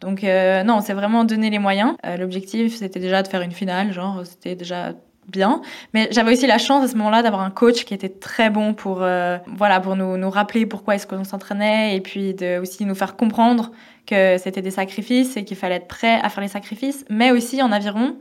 Donc, 0.00 0.24
euh, 0.24 0.62
non, 0.64 0.76
on 0.76 0.80
s'est 0.80 0.94
vraiment 0.94 1.24
donné 1.24 1.48
les 1.50 1.58
moyens. 1.60 1.94
Euh, 2.06 2.16
L'objectif, 2.16 2.76
c'était 2.76 2.98
déjà 3.00 3.22
de 3.22 3.28
faire 3.28 3.40
une 3.42 3.52
finale, 3.52 3.92
genre, 3.92 4.22
c'était 4.24 4.54
déjà 4.56 4.92
bien. 5.30 5.62
Mais 5.94 6.08
j'avais 6.10 6.32
aussi 6.32 6.46
la 6.46 6.58
chance 6.58 6.84
à 6.84 6.88
ce 6.88 6.96
moment-là 6.96 7.22
d'avoir 7.22 7.42
un 7.42 7.50
coach 7.50 7.84
qui 7.84 7.94
était 7.94 8.08
très 8.08 8.50
bon 8.50 8.74
pour, 8.74 9.02
euh, 9.02 9.38
voilà, 9.56 9.80
pour 9.80 9.96
nous, 9.96 10.16
nous 10.16 10.30
rappeler 10.30 10.66
pourquoi 10.66 10.96
est-ce 10.96 11.06
qu'on 11.06 11.24
s'entraînait 11.24 11.96
et 11.96 12.00
puis 12.00 12.34
de 12.34 12.58
aussi 12.58 12.84
nous 12.84 12.94
faire 12.94 13.16
comprendre 13.16 13.70
que 14.06 14.38
c'était 14.38 14.62
des 14.62 14.70
sacrifices 14.70 15.36
et 15.36 15.44
qu'il 15.44 15.56
fallait 15.56 15.76
être 15.76 15.88
prêt 15.88 16.20
à 16.22 16.28
faire 16.28 16.42
les 16.42 16.48
sacrifices, 16.48 17.04
mais 17.08 17.30
aussi 17.30 17.62
en 17.62 17.72
aviron. 17.72 18.16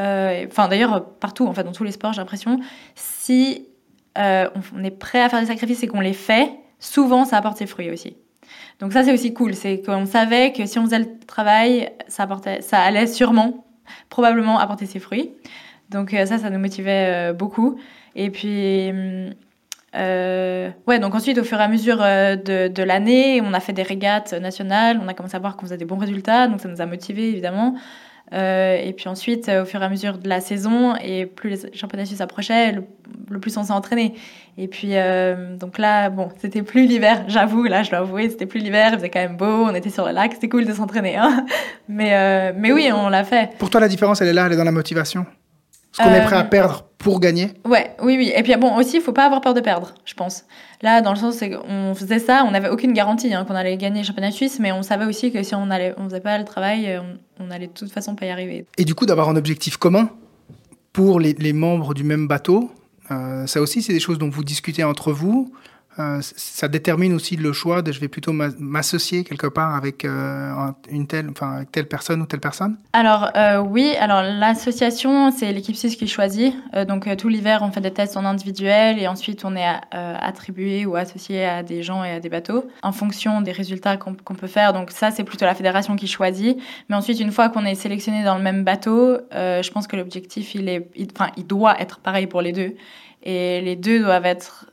euh, 0.00 0.46
Enfin, 0.48 0.68
d'ailleurs, 0.68 1.04
partout, 1.20 1.46
en 1.46 1.52
fait, 1.52 1.64
dans 1.64 1.72
tous 1.72 1.84
les 1.84 1.92
sports, 1.92 2.12
j'ai 2.12 2.20
l'impression, 2.20 2.60
si 2.94 3.66
euh, 4.18 4.48
on, 4.74 4.84
est 4.84 4.90
prêt 4.90 5.20
à 5.20 5.28
faire 5.28 5.40
des 5.40 5.46
sacrifices 5.46 5.82
et 5.82 5.88
qu'on 5.88 6.00
les 6.00 6.12
fait, 6.12 6.50
souvent, 6.78 7.24
ça 7.24 7.36
apporte 7.36 7.58
ses 7.58 7.66
fruits 7.66 7.90
aussi. 7.90 8.16
Donc 8.80 8.92
ça, 8.92 9.02
c'est 9.02 9.12
aussi 9.12 9.32
cool. 9.32 9.54
C'est 9.54 9.82
qu'on 9.82 10.06
savait 10.06 10.52
que 10.52 10.66
si 10.66 10.78
on 10.78 10.84
faisait 10.84 11.00
le 11.00 11.18
travail, 11.26 11.90
ça, 12.08 12.24
apportait, 12.24 12.60
ça 12.60 12.78
allait 12.80 13.06
sûrement, 13.06 13.66
probablement 14.08 14.58
apporter 14.58 14.86
ses 14.86 14.98
fruits. 14.98 15.32
Donc 15.90 16.14
euh, 16.14 16.26
ça, 16.26 16.38
ça 16.38 16.50
nous 16.50 16.58
motivait 16.58 17.30
euh, 17.30 17.32
beaucoup. 17.32 17.78
Et 18.14 18.30
puis, 18.30 18.90
hum, 18.90 19.30
euh, 19.96 20.70
ouais, 20.86 20.98
donc 20.98 21.14
ensuite, 21.14 21.38
au 21.38 21.44
fur 21.44 21.58
et 21.58 21.62
à 21.62 21.68
mesure 21.68 21.98
euh, 22.00 22.36
de, 22.36 22.82
l'année, 22.82 23.40
on 23.42 23.52
a 23.54 23.60
fait 23.60 23.72
des 23.72 23.82
régates 23.82 24.32
nationales, 24.34 25.00
on 25.02 25.08
a 25.08 25.14
commencé 25.14 25.36
à 25.36 25.38
voir 25.38 25.56
qu'on 25.56 25.66
faisait 25.66 25.76
des 25.78 25.84
bons 25.84 25.98
résultats, 25.98 26.48
donc 26.48 26.60
ça 26.60 26.68
nous 26.68 26.80
a 26.80 26.86
motivés, 26.86 27.30
évidemment. 27.30 27.74
Euh, 28.32 28.76
et 28.82 28.92
puis 28.92 29.08
ensuite, 29.08 29.48
euh, 29.48 29.62
au 29.62 29.64
fur 29.64 29.80
et 29.80 29.84
à 29.84 29.88
mesure 29.88 30.18
de 30.18 30.28
la 30.28 30.40
saison, 30.40 30.96
et 30.96 31.26
plus 31.26 31.50
les 31.50 31.72
championnats 31.74 32.04
suisses 32.04 32.20
approchaient, 32.20 32.72
le, 32.72 33.38
plus 33.38 33.56
on 33.56 33.62
s'est 33.62 33.72
entraîné. 33.72 34.14
Et 34.58 34.66
puis, 34.66 34.90
euh, 34.96 35.56
donc 35.56 35.78
là, 35.78 36.10
bon, 36.10 36.28
c'était 36.38 36.62
plus 36.62 36.86
l'hiver, 36.86 37.24
j'avoue, 37.28 37.64
là, 37.64 37.82
je 37.84 37.90
dois 37.90 38.00
avouer, 38.00 38.28
c'était 38.28 38.46
plus 38.46 38.58
l'hiver, 38.58 38.90
il 38.92 38.96
faisait 38.96 39.10
quand 39.10 39.20
même 39.20 39.36
beau, 39.36 39.66
on 39.66 39.74
était 39.74 39.90
sur 39.90 40.06
le 40.06 40.12
lac, 40.12 40.32
c'était 40.34 40.48
cool 40.48 40.66
de 40.66 40.72
s'entraîner. 40.72 41.16
Hein 41.16 41.46
mais, 41.88 42.14
euh, 42.14 42.52
mais 42.56 42.72
oui, 42.72 42.90
on 42.92 43.08
l'a 43.08 43.22
fait. 43.22 43.56
Pour 43.58 43.70
toi, 43.70 43.80
la 43.80 43.88
différence, 43.88 44.20
elle 44.20 44.28
est 44.28 44.32
là, 44.32 44.46
elle 44.46 44.54
est 44.54 44.56
dans 44.56 44.64
la 44.64 44.72
motivation? 44.72 45.24
Ce 45.96 46.02
qu'on 46.02 46.10
Euh, 46.10 46.20
est 46.20 46.24
prêt 46.24 46.36
à 46.36 46.44
perdre 46.44 46.84
pour 46.98 47.20
gagner 47.20 47.52
Ouais, 47.64 47.94
oui, 48.02 48.16
oui. 48.18 48.32
Et 48.36 48.42
puis 48.42 48.54
bon, 48.56 48.76
aussi, 48.76 48.96
il 48.96 49.02
faut 49.02 49.12
pas 49.12 49.24
avoir 49.24 49.40
peur 49.40 49.54
de 49.54 49.60
perdre, 49.60 49.94
je 50.04 50.14
pense. 50.14 50.44
Là, 50.82 51.00
dans 51.00 51.10
le 51.12 51.16
sens, 51.16 51.36
c'est 51.36 51.50
qu'on 51.50 51.94
faisait 51.94 52.18
ça, 52.18 52.44
on 52.46 52.50
n'avait 52.50 52.68
aucune 52.68 52.92
garantie 52.92 53.32
hein, 53.32 53.44
qu'on 53.46 53.54
allait 53.54 53.76
gagner 53.76 54.00
le 54.00 54.06
championnat 54.06 54.30
suisse, 54.30 54.58
mais 54.60 54.72
on 54.72 54.82
savait 54.82 55.06
aussi 55.06 55.32
que 55.32 55.42
si 55.42 55.54
on 55.54 55.70
allait, 55.70 55.94
on 55.96 56.04
faisait 56.04 56.20
pas 56.20 56.36
le 56.38 56.44
travail, 56.44 56.86
euh, 56.86 57.00
on, 57.40 57.46
on 57.46 57.50
allait 57.50 57.68
de 57.68 57.72
toute 57.72 57.90
façon 57.90 58.14
pas 58.14 58.26
y 58.26 58.30
arriver. 58.30 58.66
Et 58.76 58.84
du 58.84 58.94
coup, 58.94 59.06
d'avoir 59.06 59.28
un 59.30 59.36
objectif 59.36 59.76
commun 59.78 60.10
pour 60.92 61.20
les, 61.20 61.32
les 61.34 61.52
membres 61.52 61.94
du 61.94 62.04
même 62.04 62.26
bateau, 62.28 62.70
euh, 63.10 63.46
ça 63.46 63.60
aussi, 63.60 63.80
c'est 63.82 63.92
des 63.92 64.00
choses 64.00 64.18
dont 64.18 64.28
vous 64.28 64.44
discutez 64.44 64.84
entre 64.84 65.12
vous. 65.12 65.52
Euh, 65.98 66.18
ça 66.20 66.68
détermine 66.68 67.14
aussi 67.14 67.36
le 67.36 67.52
choix 67.52 67.80
de 67.82 67.90
je 67.92 68.00
vais 68.00 68.08
plutôt 68.08 68.32
m'a- 68.32 68.50
m'associer 68.58 69.24
quelque 69.24 69.46
part 69.46 69.74
avec 69.74 70.04
euh, 70.04 70.50
un- 70.52 70.74
une 70.90 71.06
telle, 71.06 71.28
enfin 71.30 71.56
avec 71.56 71.72
telle 71.72 71.88
personne 71.88 72.20
ou 72.22 72.26
telle 72.26 72.40
personne. 72.40 72.76
Alors 72.92 73.30
euh, 73.36 73.58
oui, 73.58 73.94
alors 73.98 74.22
l'association, 74.22 75.30
c'est 75.30 75.52
l'équipe 75.52 75.76
suisse 75.76 75.96
qui 75.96 76.06
choisit. 76.08 76.54
Donc 76.88 77.08
tout 77.16 77.28
l'hiver, 77.28 77.60
on 77.62 77.70
fait 77.70 77.80
des 77.80 77.92
tests 77.92 78.16
en 78.16 78.24
individuel 78.24 78.98
et 78.98 79.08
ensuite 79.08 79.44
on 79.44 79.56
est 79.56 79.66
attribué 79.92 80.86
ou 80.86 80.96
associé 80.96 81.44
à 81.44 81.62
des 81.62 81.82
gens 81.82 82.04
et 82.04 82.10
à 82.12 82.20
des 82.20 82.28
bateaux 82.28 82.66
en 82.82 82.92
fonction 82.92 83.40
des 83.40 83.52
résultats 83.52 83.96
qu'on 83.96 84.14
peut 84.14 84.46
faire. 84.46 84.72
Donc 84.72 84.90
ça, 84.90 85.10
c'est 85.10 85.24
plutôt 85.24 85.44
la 85.46 85.54
fédération 85.54 85.96
qui 85.96 86.06
choisit. 86.06 86.58
Mais 86.88 86.96
ensuite, 86.96 87.20
une 87.20 87.32
fois 87.32 87.48
qu'on 87.48 87.64
est 87.64 87.74
sélectionné 87.74 88.24
dans 88.24 88.36
le 88.36 88.42
même 88.42 88.64
bateau, 88.64 89.18
je 89.32 89.70
pense 89.70 89.86
que 89.86 89.96
l'objectif, 89.96 90.54
il 90.54 90.84
il 90.96 91.46
doit 91.46 91.80
être 91.80 92.00
pareil 92.00 92.26
pour 92.26 92.42
les 92.42 92.52
deux. 92.52 92.74
Et 93.22 93.60
les 93.62 93.76
deux 93.76 94.00
doivent 94.00 94.26
être 94.26 94.66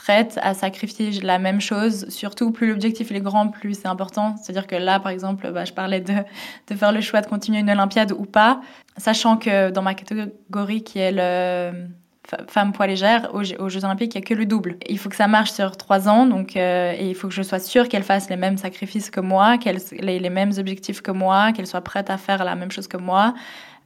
prêtes 0.00 0.38
à 0.42 0.54
sacrifier 0.54 1.10
la 1.20 1.38
même 1.38 1.60
chose. 1.60 2.08
Surtout, 2.08 2.52
plus 2.52 2.70
l'objectif 2.70 3.12
est 3.12 3.20
grand, 3.20 3.48
plus 3.48 3.74
c'est 3.74 3.86
important. 3.86 4.34
C'est-à-dire 4.36 4.66
que 4.66 4.76
là, 4.76 4.98
par 4.98 5.12
exemple, 5.12 5.50
bah, 5.52 5.66
je 5.66 5.74
parlais 5.74 6.00
de, 6.00 6.74
faire 6.74 6.92
le 6.92 7.02
choix 7.02 7.20
de 7.20 7.26
continuer 7.26 7.58
une 7.58 7.70
Olympiade 7.70 8.12
ou 8.12 8.24
pas, 8.24 8.62
sachant 8.96 9.36
que 9.36 9.70
dans 9.70 9.82
ma 9.82 9.92
catégorie 9.92 10.82
qui 10.84 11.00
est 11.00 11.12
le 11.12 11.88
femme 12.48 12.72
poids 12.72 12.86
légère, 12.86 13.28
aux, 13.34 13.42
Jeux- 13.42 13.60
aux 13.60 13.68
Jeux 13.68 13.84
Olympiques, 13.84 14.14
il 14.14 14.18
n'y 14.18 14.24
a 14.24 14.26
que 14.26 14.34
le 14.34 14.46
double. 14.46 14.78
Il 14.88 14.98
faut 14.98 15.10
que 15.10 15.16
ça 15.16 15.28
marche 15.28 15.52
sur 15.52 15.76
trois 15.76 16.08
ans, 16.08 16.24
donc, 16.26 16.56
euh, 16.56 16.94
et 16.96 17.10
il 17.10 17.14
faut 17.14 17.28
que 17.28 17.34
je 17.34 17.42
sois 17.42 17.58
sûre 17.58 17.88
qu'elle 17.88 18.02
fasse 18.02 18.30
les 18.30 18.36
mêmes 18.36 18.56
sacrifices 18.56 19.10
que 19.10 19.20
moi, 19.20 19.58
qu'elle 19.58 19.78
ait 19.98 20.18
les 20.18 20.30
mêmes 20.30 20.52
objectifs 20.56 21.02
que 21.02 21.10
moi, 21.10 21.52
qu'elle 21.52 21.66
soit 21.66 21.82
prête 21.82 22.08
à 22.08 22.16
faire 22.16 22.42
la 22.44 22.54
même 22.54 22.70
chose 22.70 22.88
que 22.88 22.96
moi. 22.96 23.34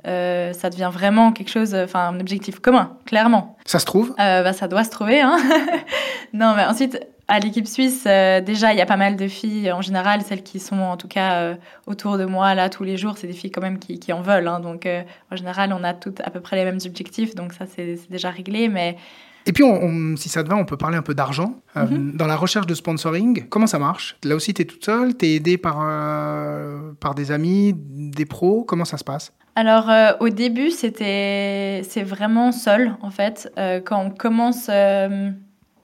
Euh, 0.06 0.52
ça 0.52 0.68
devient 0.70 0.90
vraiment 0.92 1.32
quelque 1.32 1.50
chose, 1.50 1.74
enfin 1.74 2.08
un 2.08 2.20
objectif 2.20 2.60
commun, 2.60 2.96
clairement. 3.06 3.56
Ça 3.64 3.78
se 3.78 3.86
trouve 3.86 4.10
Euh, 4.20 4.42
bah, 4.42 4.52
ça 4.52 4.68
doit 4.68 4.84
se 4.84 4.90
trouver. 4.90 5.20
Hein 5.20 5.36
non, 6.32 6.54
mais 6.56 6.64
ensuite, 6.64 7.00
à 7.26 7.38
l'équipe 7.40 7.66
suisse, 7.66 8.04
euh, 8.06 8.42
déjà, 8.42 8.72
il 8.74 8.78
y 8.78 8.82
a 8.82 8.86
pas 8.86 8.98
mal 8.98 9.16
de 9.16 9.28
filles, 9.28 9.72
en 9.72 9.80
général, 9.80 10.20
celles 10.22 10.42
qui 10.42 10.60
sont 10.60 10.78
en 10.78 10.98
tout 10.98 11.08
cas 11.08 11.32
euh, 11.40 11.54
autour 11.86 12.18
de 12.18 12.26
moi, 12.26 12.54
là, 12.54 12.68
tous 12.68 12.84
les 12.84 12.98
jours, 12.98 13.16
c'est 13.16 13.26
des 13.26 13.32
filles 13.32 13.50
quand 13.50 13.62
même 13.62 13.78
qui, 13.78 13.98
qui 13.98 14.12
en 14.12 14.20
veulent. 14.20 14.46
Hein, 14.46 14.60
donc, 14.60 14.84
euh, 14.84 15.02
en 15.32 15.36
général, 15.36 15.72
on 15.72 15.82
a 15.84 15.94
toutes 15.94 16.20
à 16.20 16.28
peu 16.30 16.40
près 16.40 16.56
les 16.56 16.64
mêmes 16.64 16.80
objectifs, 16.84 17.34
donc 17.34 17.54
ça, 17.54 17.64
c'est 17.66 17.98
déjà 18.10 18.28
réglé. 18.28 18.68
Mais 18.68 18.98
Et 19.46 19.52
puis, 19.52 19.62
on- 19.64 19.82
on- 19.82 20.16
si 20.16 20.28
ça 20.28 20.44
te 20.44 20.48
va, 20.50 20.56
on 20.56 20.66
peut 20.66 20.76
parler 20.76 20.98
un 20.98 21.02
peu 21.02 21.14
d'argent. 21.14 21.54
Euh, 21.78 21.86
Mhm. 21.86 22.12
Dans 22.16 22.26
la 22.26 22.36
recherche 22.36 22.66
de 22.66 22.74
sponsoring, 22.74 23.46
comment 23.48 23.66
ça 23.66 23.78
marche? 23.78 24.16
Là 24.22 24.34
aussi, 24.36 24.52
tu 24.52 24.60
es 24.60 24.64
toute 24.66 24.84
seule, 24.84 25.16
tu 25.16 25.24
es 25.26 25.34
aidée 25.36 25.56
par, 25.56 25.78
euh, 25.82 26.92
par 27.00 27.14
des 27.14 27.30
amis, 27.30 27.74
des 27.76 28.26
pros, 28.26 28.64
comment 28.64 28.84
ça 28.84 28.98
se 28.98 29.04
passe? 29.04 29.32
Alors, 29.56 29.88
euh, 29.88 30.12
au 30.20 30.28
début, 30.30 30.70
c'était 30.70 31.82
c'est 31.84 32.02
vraiment 32.02 32.50
seul, 32.52 32.96
en 33.02 33.10
fait. 33.10 33.52
Euh, 33.56 33.80
quand 33.80 34.00
on 34.04 34.10
commence, 34.10 34.66
euh, 34.68 35.30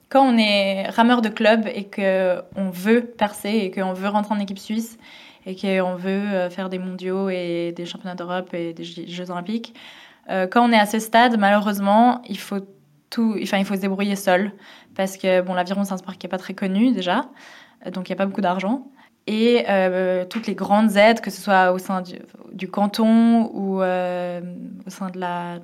quand 0.09 0.23
on 0.27 0.37
est 0.37 0.89
rameur 0.89 1.21
de 1.21 1.29
club 1.29 1.67
et 1.73 1.85
que 1.85 2.41
on 2.55 2.69
veut 2.69 3.01
percer 3.01 3.49
et 3.49 3.71
qu'on 3.71 3.93
veut 3.93 4.09
rentrer 4.09 4.35
en 4.35 4.39
équipe 4.39 4.59
suisse 4.59 4.97
et 5.45 5.55
qu'on 5.55 5.95
veut 5.95 6.09
euh, 6.09 6.49
faire 6.49 6.69
des 6.69 6.79
mondiaux 6.79 7.29
et 7.29 7.73
des 7.75 7.85
championnats 7.85 8.15
d'Europe 8.15 8.53
et 8.53 8.73
des 8.73 8.83
Jeux 8.83 9.31
olympiques, 9.31 9.73
euh, 10.29 10.47
quand 10.47 10.67
on 10.67 10.71
est 10.71 10.79
à 10.79 10.85
ce 10.85 10.99
stade, 10.99 11.37
malheureusement, 11.39 12.21
il 12.27 12.37
faut 12.37 12.59
tout, 13.09 13.35
enfin, 13.41 13.57
il 13.57 13.65
faut 13.65 13.75
se 13.75 13.81
débrouiller 13.81 14.15
seul 14.15 14.51
parce 14.95 15.17
que 15.17 15.41
bon, 15.41 15.53
l'aviron 15.53 15.83
c'est 15.83 15.93
un 15.93 15.97
sport 15.97 16.17
qui 16.17 16.27
est 16.27 16.29
pas 16.29 16.37
très 16.37 16.53
connu 16.53 16.91
déjà, 16.91 17.29
euh, 17.85 17.91
donc 17.91 18.09
il 18.09 18.11
y 18.11 18.13
a 18.13 18.17
pas 18.17 18.25
beaucoup 18.25 18.41
d'argent. 18.41 18.87
Et 19.27 19.65
euh, 19.69 20.25
toutes 20.25 20.47
les 20.47 20.55
grandes 20.55 20.97
aides, 20.97 21.21
que 21.21 21.29
ce 21.29 21.41
soit 21.41 21.71
au 21.71 21.77
sein 21.77 22.01
du, 22.53 22.67
canton 22.67 23.49
ou 23.53 23.81
euh, 23.81 24.41
au 24.85 24.89
sein 24.89 25.09
de 25.09 25.19
la, 25.19 25.59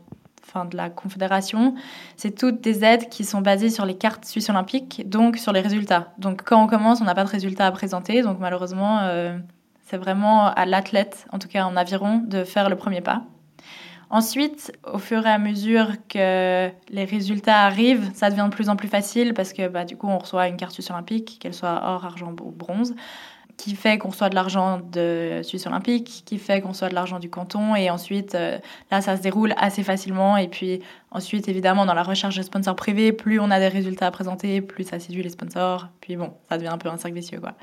enfin, 0.47 0.65
de 0.65 0.77
la 0.77 0.89
confédération, 0.89 1.73
c'est 2.15 2.37
toutes 2.37 2.61
des 2.61 2.83
aides 2.83 3.09
qui 3.09 3.25
sont 3.25 3.41
basées 3.41 3.69
sur 3.69 3.85
les 3.85 3.97
cartes 3.97 4.25
suisses 4.25 4.49
olympiques, 4.49 5.09
donc 5.09 5.37
sur 5.37 5.51
les 5.51 5.61
résultats. 5.61 6.13
Donc 6.19 6.43
quand 6.43 6.63
on 6.63 6.67
commence, 6.67 7.01
on 7.01 7.05
n'a 7.05 7.15
pas 7.15 7.23
de 7.23 7.29
résultats 7.29 7.65
à 7.65 7.71
présenter, 7.71 8.21
donc 8.21 8.37
malheureusement, 8.39 8.99
euh, 9.01 9.37
c'est 9.85 9.97
vraiment 9.97 10.47
à 10.47 10.65
l'athlète, 10.65 11.25
en 11.31 11.39
tout 11.39 11.47
cas 11.47 11.65
en 11.65 11.75
aviron, 11.75 12.19
de 12.19 12.43
faire 12.43 12.69
le 12.69 12.75
premier 12.75 13.01
pas. 13.01 13.23
Ensuite, 14.09 14.71
au 14.85 14.99
fur 14.99 15.25
et 15.25 15.29
à 15.29 15.37
mesure 15.37 15.91
que 16.07 16.69
les 16.89 17.03
résultats 17.03 17.63
arrivent, 17.63 18.09
ça 18.13 18.29
devient 18.29 18.47
de 18.49 18.55
plus 18.55 18.69
en 18.69 18.77
plus 18.77 18.87
facile 18.87 19.33
parce 19.33 19.51
que 19.51 19.67
bah, 19.67 19.83
du 19.83 19.97
coup, 19.97 20.07
on 20.07 20.17
reçoit 20.17 20.47
une 20.47 20.55
carte 20.55 20.71
suisse 20.71 20.89
olympique, 20.91 21.39
qu'elle 21.41 21.53
soit 21.53 21.81
or, 21.83 22.05
argent 22.05 22.33
ou 22.41 22.51
bronze, 22.51 22.95
qui 23.57 23.75
fait 23.75 23.97
qu'on 23.97 24.09
reçoit 24.09 24.29
de 24.29 24.35
l'argent 24.35 24.79
de 24.91 25.41
Suisse 25.43 25.65
olympique, 25.65 26.23
qui 26.25 26.37
fait 26.37 26.61
qu'on 26.61 26.69
reçoit 26.69 26.89
de 26.89 26.95
l'argent 26.95 27.19
du 27.19 27.29
canton. 27.29 27.75
Et 27.75 27.89
ensuite, 27.89 28.35
euh, 28.35 28.59
là, 28.91 29.01
ça 29.01 29.17
se 29.17 29.21
déroule 29.21 29.53
assez 29.57 29.83
facilement. 29.83 30.37
Et 30.37 30.47
puis 30.47 30.79
ensuite, 31.11 31.47
évidemment, 31.49 31.85
dans 31.85 31.95
la 31.95 32.03
recherche 32.03 32.37
de 32.37 32.43
sponsors 32.43 32.75
privés, 32.75 33.11
plus 33.11 33.39
on 33.39 33.49
a 33.49 33.59
des 33.59 33.67
résultats 33.67 34.07
à 34.07 34.11
présenter, 34.11 34.61
plus 34.61 34.83
ça 34.83 34.99
séduit 34.99 35.23
les 35.23 35.29
sponsors. 35.29 35.87
Puis 36.01 36.15
bon, 36.15 36.33
ça 36.49 36.57
devient 36.57 36.69
un 36.69 36.77
peu 36.77 36.89
un 36.89 36.97
cercle 36.97 37.17
vicieux, 37.17 37.39
quoi. 37.39 37.53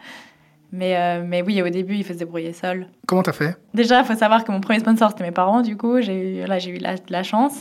Mais, 0.73 0.97
euh, 0.97 1.23
mais 1.25 1.41
oui, 1.43 1.63
au 1.63 1.69
début, 1.69 1.95
il 1.95 2.03
faut 2.03 2.13
se 2.13 2.19
débrouiller 2.19 2.53
seul. 2.53 2.89
Comment 3.07 3.23
t'as 3.23 3.33
fait? 3.33 3.57
Déjà, 3.75 4.01
il 4.01 4.05
faut 4.05 4.17
savoir 4.17 4.43
que 4.43 4.51
mon 4.51 4.61
premier 4.61 4.81
sponsor, 4.81 5.11
c'était 5.11 5.23
mes 5.23 5.31
parents, 5.31 5.63
du 5.63 5.77
coup. 5.77 6.01
J'ai 6.01 6.43
eu, 6.43 6.47
là, 6.47 6.59
j'ai 6.59 6.73
eu 6.73 6.79
la, 6.79 6.97
la 7.09 7.23
chance. 7.23 7.61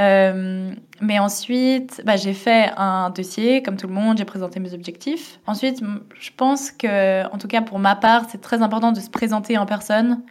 Euh, 0.00 0.72
mais 1.00 1.18
ensuite, 1.18 2.02
bah, 2.04 2.16
j'ai 2.16 2.34
fait 2.34 2.70
un 2.76 3.10
dossier, 3.10 3.62
comme 3.62 3.76
tout 3.76 3.88
le 3.88 3.94
monde, 3.94 4.18
j'ai 4.18 4.24
présenté 4.24 4.60
mes 4.60 4.72
objectifs. 4.72 5.40
Ensuite, 5.46 5.82
je 6.20 6.30
pense 6.36 6.70
que, 6.70 7.26
en 7.32 7.38
tout 7.38 7.48
cas 7.48 7.62
pour 7.62 7.78
ma 7.78 7.96
part, 7.96 8.26
c'est 8.30 8.40
très 8.40 8.62
important 8.62 8.92
de 8.92 9.00
se 9.00 9.10
présenter 9.10 9.58
en 9.58 9.66
personne. 9.66 10.22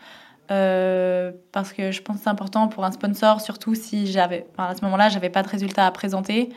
Euh, 0.50 1.34
parce 1.52 1.74
que 1.74 1.92
je 1.92 2.02
pense 2.02 2.18
que 2.18 2.24
c'est 2.24 2.30
important 2.30 2.70
pour 2.70 2.86
un 2.86 2.92
sponsor, 2.94 3.42
surtout 3.42 3.76
si 3.76 4.08
j'avais, 4.08 4.48
à 4.58 4.74
ce 4.76 4.86
moment-là, 4.86 5.10
j'avais 5.10 5.30
pas 5.30 5.44
de 5.44 5.50
résultat 5.50 5.86
à 5.86 5.92
présenter. 5.92 6.50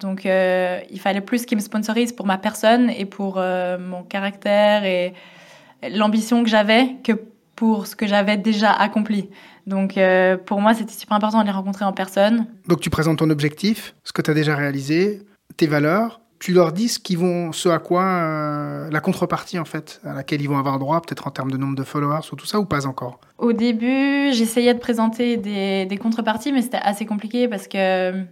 Donc, 0.00 0.24
euh, 0.24 0.80
il 0.90 0.98
fallait 0.98 1.20
plus 1.20 1.44
qu'il 1.44 1.58
me 1.58 1.62
sponsorise 1.62 2.12
pour 2.12 2.24
ma 2.24 2.38
personne 2.38 2.88
et 2.88 3.04
pour 3.04 3.36
mon 3.36 4.02
caractère 4.02 4.84
et 4.84 5.12
l'ambition 5.90 6.42
que 6.42 6.48
j'avais 6.48 6.96
que 7.04 7.12
pour 7.56 7.86
ce 7.86 7.96
que 7.96 8.06
j'avais 8.06 8.36
déjà 8.36 8.70
accompli. 8.70 9.28
Donc, 9.66 9.96
euh, 9.96 10.36
pour 10.36 10.60
moi, 10.60 10.74
c'était 10.74 10.92
super 10.92 11.16
important 11.16 11.40
de 11.40 11.46
les 11.46 11.52
rencontrer 11.52 11.84
en 11.84 11.92
personne. 11.92 12.46
Donc, 12.68 12.80
tu 12.80 12.90
présentes 12.90 13.18
ton 13.18 13.30
objectif, 13.30 13.94
ce 14.04 14.12
que 14.12 14.22
tu 14.22 14.30
as 14.30 14.34
déjà 14.34 14.56
réalisé, 14.56 15.22
tes 15.56 15.66
valeurs. 15.66 16.20
Tu 16.40 16.52
leur 16.52 16.72
dis 16.72 16.88
ce, 16.88 16.98
qui 16.98 17.16
vont, 17.16 17.52
ce 17.52 17.70
à 17.70 17.78
quoi, 17.78 18.04
euh, 18.04 18.90
la 18.90 19.00
contrepartie, 19.00 19.58
en 19.58 19.64
fait, 19.64 20.00
à 20.04 20.12
laquelle 20.12 20.42
ils 20.42 20.48
vont 20.48 20.58
avoir 20.58 20.78
droit, 20.78 21.00
peut-être 21.00 21.26
en 21.26 21.30
termes 21.30 21.50
de 21.50 21.56
nombre 21.56 21.76
de 21.76 21.84
followers 21.84 22.28
ou 22.32 22.36
tout 22.36 22.44
ça, 22.44 22.60
ou 22.60 22.66
pas 22.66 22.86
encore? 22.86 23.18
Au 23.38 23.52
début, 23.52 24.32
j'essayais 24.32 24.74
de 24.74 24.78
présenter 24.78 25.38
des, 25.38 25.86
des 25.86 25.96
contreparties, 25.96 26.52
mais 26.52 26.60
c'était 26.60 26.76
assez 26.76 27.06
compliqué 27.06 27.48
parce 27.48 27.66
que 27.66 28.24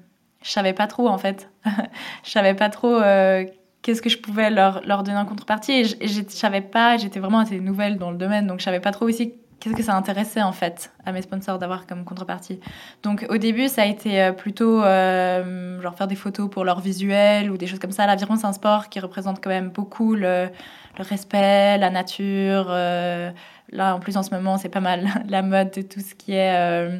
je 0.42 0.50
savais 0.50 0.74
pas 0.74 0.86
trop, 0.88 1.08
en 1.08 1.16
fait. 1.16 1.48
je 2.24 2.30
savais 2.30 2.54
pas 2.54 2.68
trop 2.68 2.94
euh, 2.96 3.44
qu'est-ce 3.82 4.02
que 4.02 4.08
je 4.08 4.18
pouvais 4.18 4.50
leur, 4.50 4.80
leur 4.86 5.02
donner 5.02 5.18
en 5.18 5.26
contrepartie. 5.26 5.72
Et 5.72 5.84
je, 5.84 6.22
savais 6.28 6.60
pas, 6.60 6.96
j'étais 6.96 7.20
vraiment 7.20 7.40
assez 7.40 7.60
nouvelle 7.60 7.98
dans 7.98 8.10
le 8.10 8.16
domaine, 8.16 8.46
donc 8.46 8.60
je 8.60 8.64
savais 8.64 8.80
pas 8.80 8.92
trop 8.92 9.06
aussi 9.06 9.34
qu'est-ce 9.60 9.76
que 9.76 9.82
ça 9.82 9.94
intéressait 9.94 10.42
en 10.42 10.50
fait 10.50 10.90
à 11.04 11.12
mes 11.12 11.22
sponsors 11.22 11.58
d'avoir 11.58 11.86
comme 11.86 12.04
contrepartie. 12.04 12.58
Donc 13.02 13.26
au 13.28 13.36
début, 13.36 13.68
ça 13.68 13.82
a 13.82 13.86
été 13.86 14.20
euh, 14.20 14.32
plutôt 14.32 14.82
euh, 14.82 15.80
genre 15.80 15.94
faire 15.94 16.08
des 16.08 16.16
photos 16.16 16.50
pour 16.50 16.64
leur 16.64 16.80
visuel 16.80 17.50
ou 17.50 17.56
des 17.56 17.66
choses 17.66 17.78
comme 17.78 17.92
ça. 17.92 18.06
L'aviron, 18.06 18.36
c'est 18.36 18.46
un 18.46 18.52
sport 18.52 18.88
qui 18.88 18.98
représente 18.98 19.42
quand 19.42 19.50
même 19.50 19.68
beaucoup 19.68 20.14
le, 20.14 20.48
le 20.98 21.04
respect, 21.04 21.78
la 21.78 21.90
nature. 21.90 22.66
Euh, 22.68 23.30
là, 23.70 23.94
en 23.94 24.00
plus, 24.00 24.16
en 24.16 24.22
ce 24.22 24.34
moment, 24.34 24.58
c'est 24.58 24.68
pas 24.68 24.80
mal 24.80 25.06
la 25.28 25.42
mode 25.42 25.70
de 25.72 25.82
tout 25.82 26.00
ce 26.00 26.14
qui 26.14 26.32
est 26.32 26.56
euh, 26.56 26.98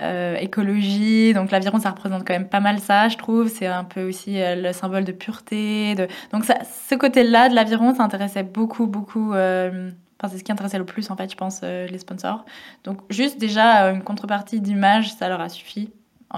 euh, 0.00 0.36
écologie. 0.36 1.32
Donc 1.34 1.50
l'aviron, 1.50 1.78
ça 1.78 1.90
représente 1.90 2.26
quand 2.26 2.34
même 2.34 2.48
pas 2.48 2.60
mal 2.60 2.78
ça, 2.78 3.08
je 3.08 3.16
trouve. 3.16 3.48
C'est 3.48 3.66
un 3.66 3.84
peu 3.84 4.08
aussi 4.08 4.40
euh, 4.40 4.54
le 4.56 4.72
symbole 4.72 5.04
de 5.04 5.12
pureté. 5.12 5.94
De... 5.94 6.08
Donc 6.32 6.44
ça, 6.44 6.58
ce 6.88 6.94
côté-là 6.94 7.48
de 7.48 7.54
l'aviron, 7.54 7.94
ça 7.94 8.02
intéressait 8.02 8.42
beaucoup, 8.42 8.86
beaucoup. 8.86 9.32
Euh, 9.34 9.90
Enfin, 10.20 10.30
c'est 10.30 10.38
ce 10.38 10.44
qui 10.44 10.52
intéressait 10.52 10.78
le 10.78 10.86
plus, 10.86 11.10
en 11.10 11.16
fait, 11.16 11.28
je 11.30 11.36
pense, 11.36 11.62
euh, 11.64 11.88
les 11.88 11.98
sponsors. 11.98 12.44
Donc, 12.84 13.00
juste 13.10 13.36
déjà, 13.36 13.90
une 13.90 14.02
contrepartie 14.02 14.60
d'image, 14.60 15.12
ça 15.12 15.28
leur 15.28 15.40
a 15.40 15.48
suffi 15.48 15.92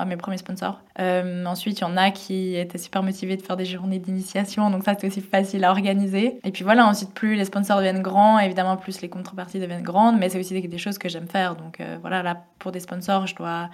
mes 0.04 0.16
premiers 0.16 0.38
sponsors. 0.38 0.80
Euh, 0.98 1.44
ensuite, 1.46 1.78
il 1.78 1.82
y 1.82 1.84
en 1.84 1.96
a 1.96 2.10
qui 2.10 2.56
étaient 2.56 2.78
super 2.78 3.02
motivés 3.02 3.36
de 3.36 3.42
faire 3.42 3.56
des 3.56 3.64
journées 3.64 3.98
d'initiation, 3.98 4.70
donc 4.70 4.84
ça, 4.84 4.94
c'est 4.98 5.06
aussi 5.06 5.20
facile 5.20 5.64
à 5.64 5.70
organiser. 5.70 6.38
Et 6.44 6.50
puis 6.50 6.64
voilà, 6.64 6.86
ensuite, 6.86 7.12
plus 7.12 7.34
les 7.34 7.44
sponsors 7.44 7.78
deviennent 7.78 8.02
grands, 8.02 8.38
évidemment, 8.38 8.76
plus 8.76 9.00
les 9.00 9.08
contreparties 9.08 9.60
deviennent 9.60 9.82
grandes, 9.82 10.18
mais 10.18 10.28
c'est 10.28 10.38
aussi 10.38 10.60
des, 10.60 10.78
choses 10.78 10.98
que 10.98 11.08
j'aime 11.08 11.28
faire. 11.28 11.56
Donc 11.56 11.80
euh, 11.80 11.96
voilà, 12.00 12.22
là, 12.22 12.44
pour 12.58 12.72
des 12.72 12.80
sponsors, 12.80 13.26
je 13.26 13.34
dois 13.34 13.70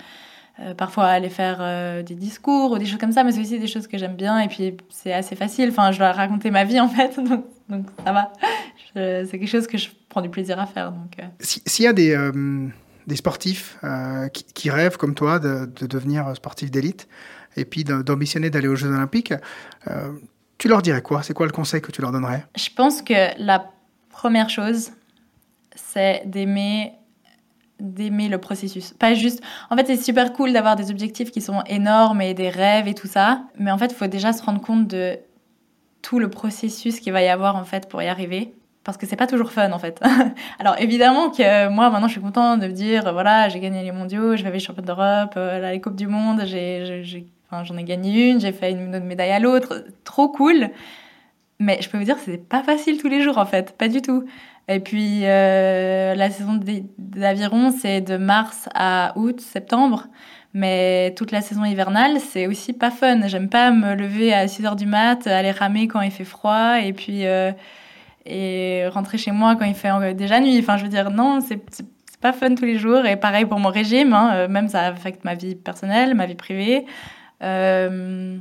euh, 0.61 0.75
parfois 0.75 1.07
aller 1.07 1.31
faire 1.31 2.05
des 2.05 2.15
discours 2.15 2.73
ou 2.73 2.79
des 2.79 2.87
choses 2.87 2.99
comme 2.99 3.13
ça, 3.13 3.25
mais 3.25 3.33
c'est 3.33 3.41
aussi 3.41 3.59
des 3.59 3.67
choses 3.67 3.87
que 3.87 3.99
j'aime 3.99 4.17
bien 4.17 4.39
et 4.39 4.49
puis 4.49 4.77
c'est 4.91 5.13
assez 5.13 5.35
facile. 5.35 5.71
Enfin, 5.71 5.91
je 5.93 5.99
dois 5.99 6.13
raconter 6.13 6.51
ma 6.51 6.65
vie 6.65 6.81
en 6.81 6.89
fait, 6.89 7.19
donc, 7.69 7.87
ça 8.05 8.13
va. 8.13 8.33
C'est 8.95 9.27
quelque 9.31 9.47
chose 9.47 9.67
que 9.67 9.79
je 9.79 9.89
prends 10.09 10.21
du 10.21 10.29
plaisir 10.29 10.61
à 10.61 10.67
faire. 10.67 10.93
S'il 11.41 11.63
si 11.67 11.83
y 11.85 11.87
a 11.87 11.93
des, 11.93 12.15
des 13.07 13.17
sportifs 13.17 13.79
euh, 13.85 14.29
qui, 14.29 14.71
rêvent 14.71 14.97
comme 14.97 15.15
toi 15.15 15.39
de, 15.39 15.67
de 15.67 15.87
devenir 15.87 16.35
sportif 16.37 16.71
d'élite 16.71 17.09
et 17.57 17.65
puis 17.65 17.85
d'ambitionner 17.85 18.51
d'aller 18.51 18.69
aux 18.69 18.77
Jeux 18.77 18.89
Olympiques, 18.89 19.35
tu 20.57 20.69
leur 20.69 20.81
dirais 20.81 21.03
quoi? 21.03 21.23
C'est 21.23 21.35
quoi 21.35 21.45
le 21.45 21.53
conseil 21.53 21.83
que 21.83 21.93
tu 21.93 22.01
leur 22.01 22.13
donnerais? 22.13 22.47
Je 22.57 22.71
pense 22.75 23.03
que 23.03 23.37
la 23.37 23.71
première 24.11 24.49
chose, 24.49 24.93
c'est 25.75 26.23
d'aimer 26.25 26.93
d'aimer 27.83 28.29
le 28.29 28.39
processus. 28.39 28.93
Pas 28.93 29.15
juste. 29.15 29.43
En 29.69 29.77
fait, 29.77 29.87
c'est 29.87 29.97
super 29.97 30.33
cool 30.33 30.53
d'avoir 30.53 30.77
des 30.77 30.91
objectifs 30.91 31.31
qui 31.31 31.41
sont 31.41 31.63
énormes 31.67 32.21
et 32.21 32.33
des 32.33 32.49
rêves 32.49 32.87
et 32.87 32.95
tout 32.95 33.09
ça, 33.09 33.43
mais 33.59 33.71
en 33.73 33.79
fait, 33.79 33.87
il 33.87 33.95
faut 33.95 34.07
déjà 34.07 34.33
se 34.33 34.43
rendre 34.43 34.61
compte 34.61 34.87
de 34.87 35.19
tout 36.01 36.19
le 36.19 36.31
processus 36.31 37.01
qu'il 37.01 37.13
va 37.13 37.23
y 37.23 37.29
avoir 37.29 37.57
en 37.57 37.65
fait 37.65 37.89
pour 37.89 38.01
y 38.01 38.07
arriver. 38.07 38.55
Parce 38.85 38.97
que 38.97 39.07
c'est 39.07 39.17
pas 39.17 39.27
toujours 39.27 39.53
fun 39.53 39.71
en 39.73 39.79
fait. 39.79 40.01
Alors 40.59 40.77
évidemment 40.79 41.31
que 41.31 41.69
moi 41.69 41.91
maintenant 41.91 42.09
je 42.09 42.13
suis 42.13 42.21
contente 42.21 42.61
de 42.61 42.67
me 42.67 42.73
dire 42.73 43.13
voilà 43.13 43.49
j'ai 43.49 43.61
gagné 43.61 43.83
les 43.83 43.93
mondiaux, 43.93 44.37
je 44.37 44.43
vais 44.43 44.59
championne 44.59 44.85
d'Europe, 44.85 45.35
euh, 45.37 45.71
les 45.71 45.81
coupes 45.81 45.97
du 45.97 46.09
monde, 46.09 46.43
j'en 46.45 47.77
ai 47.77 47.85
gagné 47.85 48.31
une, 48.31 48.41
j'ai 48.41 48.53
fait 48.53 48.73
une 48.73 48.99
médaille 49.01 49.33
à 49.33 49.39
l'autre, 49.39 49.85
trop 50.05 50.29
cool. 50.29 50.71
Mais 51.61 51.81
je 51.81 51.89
peux 51.89 51.99
vous 51.99 52.05
dire 52.05 52.17
c'est 52.19 52.39
pas 52.39 52.63
facile 52.65 53.01
tous 53.01 53.09
les 53.09 53.23
jours 53.23 53.39
en 53.39 53.47
fait, 53.47 53.77
pas 53.79 53.89
du 53.89 54.03
tout. 54.03 54.25
Et 54.69 54.81
puis, 54.81 55.21
euh, 55.25 56.15
la 56.15 56.31
saison 56.31 56.59
d'aviron, 56.99 57.73
c'est 57.73 58.01
de 58.01 58.17
mars 58.17 58.69
à 58.75 59.13
août, 59.17 59.41
septembre. 59.41 60.07
Mais 60.55 61.15
toute 61.17 61.33
la 61.33 61.41
saison 61.41 61.65
hivernale, 61.65 62.21
c'est 62.21 62.47
aussi 62.47 62.73
pas 62.73 62.91
fun. 62.91 63.27
J'aime 63.27 63.49
pas 63.49 63.71
me 63.71 63.95
lever 63.95 64.33
à 64.35 64.47
6 64.47 64.67
heures 64.67 64.77
du 64.77 64.87
mat, 64.87 65.27
aller 65.27 65.51
ramer 65.51 65.89
quand 65.89 66.01
il 66.03 66.11
fait 66.11 66.25
froid 66.25 66.79
et 66.81 66.93
puis 66.93 67.27
euh, 67.27 67.53
et 68.25 68.87
rentrer 68.89 69.19
chez 69.19 69.33
moi 69.33 69.57
quand 69.57 69.65
il 69.65 69.75
fait 69.75 70.15
déjà 70.15 70.41
nuit. 70.41 70.59
Enfin, 70.59 70.77
je 70.77 70.85
veux 70.85 70.89
dire, 70.89 71.11
non, 71.11 71.41
c'est 71.41 71.61
pas 72.21 72.33
fun 72.33 72.55
tous 72.55 72.65
les 72.65 72.79
jours. 72.79 73.05
Et 73.07 73.17
pareil 73.17 73.47
pour 73.47 73.59
mon 73.59 73.71
régime, 73.71 74.13
hein, 74.13 74.49
même 74.49 74.69
ça 74.69 74.87
affecte 74.87 75.25
ma 75.25 75.35
vie 75.35 75.55
personnelle, 75.55 76.15
ma 76.15 76.27
vie 76.27 76.35
privée. 76.35 76.87
Euh, 77.43 78.39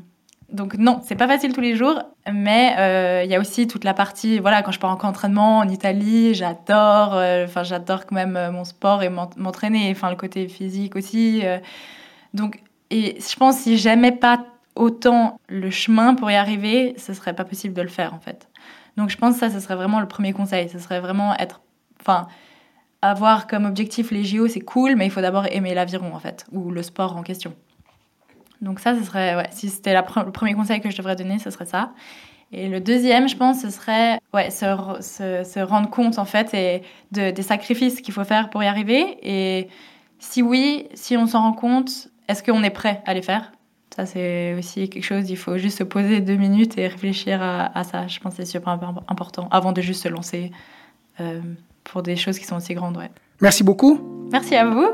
donc 0.51 0.77
non, 0.77 0.99
c'est 1.03 1.15
pas 1.15 1.27
facile 1.27 1.53
tous 1.53 1.61
les 1.61 1.75
jours, 1.75 2.01
mais 2.31 2.73
il 2.73 2.79
euh, 2.79 3.23
y 3.23 3.35
a 3.35 3.39
aussi 3.39 3.67
toute 3.67 3.83
la 3.83 3.93
partie, 3.93 4.39
voilà, 4.39 4.61
quand 4.61 4.71
je 4.71 4.79
pars 4.79 4.91
en 4.91 5.07
entraînement 5.07 5.59
en 5.59 5.69
Italie, 5.69 6.33
j'adore, 6.33 7.15
euh, 7.15 7.45
enfin 7.45 7.61
euh, 7.61 7.63
j'adore 7.63 8.05
quand 8.05 8.15
même 8.15 8.51
mon 8.51 8.65
sport 8.65 9.01
et 9.01 9.09
m'entraîner, 9.09 9.89
enfin 9.91 10.09
le 10.09 10.17
côté 10.17 10.47
physique 10.49 10.95
aussi. 10.95 11.41
Euh. 11.43 11.57
donc 12.33 12.59
et 12.89 13.17
je 13.19 13.35
pense 13.37 13.59
si 13.59 13.77
j'aimais 13.77 14.11
pas 14.11 14.45
autant 14.75 15.39
le 15.47 15.69
chemin 15.69 16.15
pour 16.15 16.29
y 16.29 16.35
arriver, 16.35 16.95
ce 16.97 17.13
serait 17.13 17.33
pas 17.33 17.45
possible 17.45 17.73
de 17.73 17.81
le 17.81 17.87
faire 17.87 18.13
en 18.13 18.19
fait. 18.19 18.49
Donc 18.97 19.09
je 19.09 19.17
pense 19.17 19.35
que 19.35 19.39
ça, 19.39 19.49
ce 19.49 19.59
serait 19.59 19.75
vraiment 19.75 19.99
le 19.99 20.07
premier 20.07 20.33
conseil, 20.33 20.69
ce 20.69 20.79
serait 20.79 20.99
vraiment 20.99 21.35
être, 21.37 21.61
enfin 21.99 22.27
avoir 23.01 23.47
comme 23.47 23.65
objectif 23.65 24.11
les 24.11 24.23
JO, 24.23 24.47
c'est 24.47 24.61
cool, 24.61 24.95
mais 24.95 25.05
il 25.05 25.11
faut 25.11 25.21
d'abord 25.21 25.47
aimer 25.49 25.73
l'aviron 25.73 26.13
en 26.13 26.19
fait, 26.19 26.45
ou 26.51 26.71
le 26.71 26.83
sport 26.83 27.17
en 27.17 27.23
question. 27.23 27.53
Donc 28.61 28.79
ça, 28.79 28.95
ce 28.95 29.03
serait, 29.03 29.35
ouais, 29.35 29.47
si 29.51 29.69
c'était 29.69 29.95
le 29.95 30.31
premier 30.31 30.53
conseil 30.53 30.81
que 30.81 30.91
je 30.91 30.97
devrais 30.97 31.15
donner, 31.15 31.39
ce 31.39 31.49
serait 31.49 31.65
ça. 31.65 31.93
Et 32.51 32.67
le 32.67 32.79
deuxième, 32.79 33.27
je 33.27 33.35
pense, 33.35 33.61
ce 33.61 33.69
serait 33.69 34.19
ouais, 34.33 34.51
se, 34.51 34.65
se, 34.99 35.43
se 35.43 35.59
rendre 35.59 35.89
compte 35.89 36.19
en 36.19 36.25
fait 36.25 36.51
des 37.11 37.41
sacrifices 37.41 38.01
qu'il 38.01 38.13
faut 38.13 38.23
faire 38.23 38.49
pour 38.49 38.61
y 38.61 38.67
arriver. 38.67 39.17
Et 39.23 39.69
si 40.19 40.41
oui, 40.41 40.87
si 40.93 41.17
on 41.17 41.25
s'en 41.25 41.41
rend 41.41 41.53
compte, 41.53 42.09
est-ce 42.27 42.43
qu'on 42.43 42.61
est 42.61 42.69
prêt 42.69 43.01
à 43.05 43.13
les 43.13 43.21
faire? 43.21 43.51
Ça, 43.95 44.05
c'est 44.05 44.53
aussi 44.57 44.89
quelque 44.89 45.03
chose, 45.03 45.29
il 45.29 45.35
faut 45.35 45.57
juste 45.57 45.79
se 45.79 45.83
poser 45.83 46.21
deux 46.21 46.37
minutes 46.37 46.77
et 46.77 46.87
réfléchir 46.87 47.41
à, 47.41 47.77
à 47.77 47.83
ça. 47.83 48.07
Je 48.07 48.19
pense 48.19 48.35
que 48.35 48.43
c'est 48.43 48.51
super 48.51 48.69
important 49.07 49.49
avant 49.51 49.73
de 49.73 49.81
juste 49.81 50.03
se 50.03 50.07
lancer 50.07 50.51
euh, 51.19 51.41
pour 51.83 52.01
des 52.01 52.15
choses 52.15 52.39
qui 52.39 52.45
sont 52.45 52.55
aussi 52.55 52.73
grandes. 52.73 52.97
Ouais. 52.97 53.11
Merci 53.41 53.63
beaucoup. 53.63 53.99
Merci 54.31 54.55
à 54.55 54.65
vous. 54.65 54.87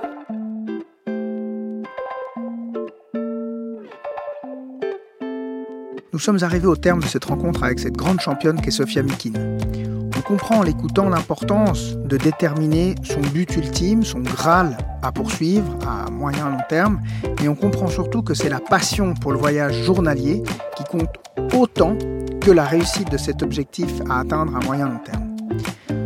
Nous 6.18 6.24
sommes 6.24 6.40
arrivés 6.42 6.66
au 6.66 6.76
terme 6.76 7.00
de 7.00 7.06
cette 7.06 7.26
rencontre 7.26 7.64
avec 7.64 7.78
cette 7.78 7.96
grande 7.96 8.20
championne 8.20 8.60
qu'est 8.60 8.72
Sofia 8.72 9.04
Mikin. 9.04 9.34
On 10.18 10.22
comprend 10.22 10.62
en 10.62 10.64
l'écoutant 10.64 11.10
l'importance 11.10 11.96
de 11.96 12.18
déterminer 12.18 12.96
son 13.04 13.22
but 13.22 13.56
ultime, 13.56 14.04
son 14.04 14.22
Graal 14.22 14.76
à 15.04 15.12
poursuivre 15.12 15.78
à 15.88 16.10
moyen 16.10 16.50
long 16.50 16.64
terme, 16.68 17.04
et 17.44 17.48
on 17.48 17.54
comprend 17.54 17.88
surtout 17.88 18.24
que 18.24 18.34
c'est 18.34 18.50
la 18.50 18.60
passion 18.60 19.14
pour 19.14 19.32
le 19.32 19.38
voyage 19.38 19.84
journalier 19.84 20.42
qui 20.76 20.86
compte 20.86 21.14
autant 21.54 21.96
que 22.42 22.50
la 22.50 22.66
réussite 22.66 23.12
de 23.12 23.18
cet 23.18 23.44
objectif 23.44 23.92
à 24.10 24.22
atteindre 24.22 24.56
à 24.56 24.66
moyen 24.66 24.88
long 24.90 25.00
terme. 25.06 25.38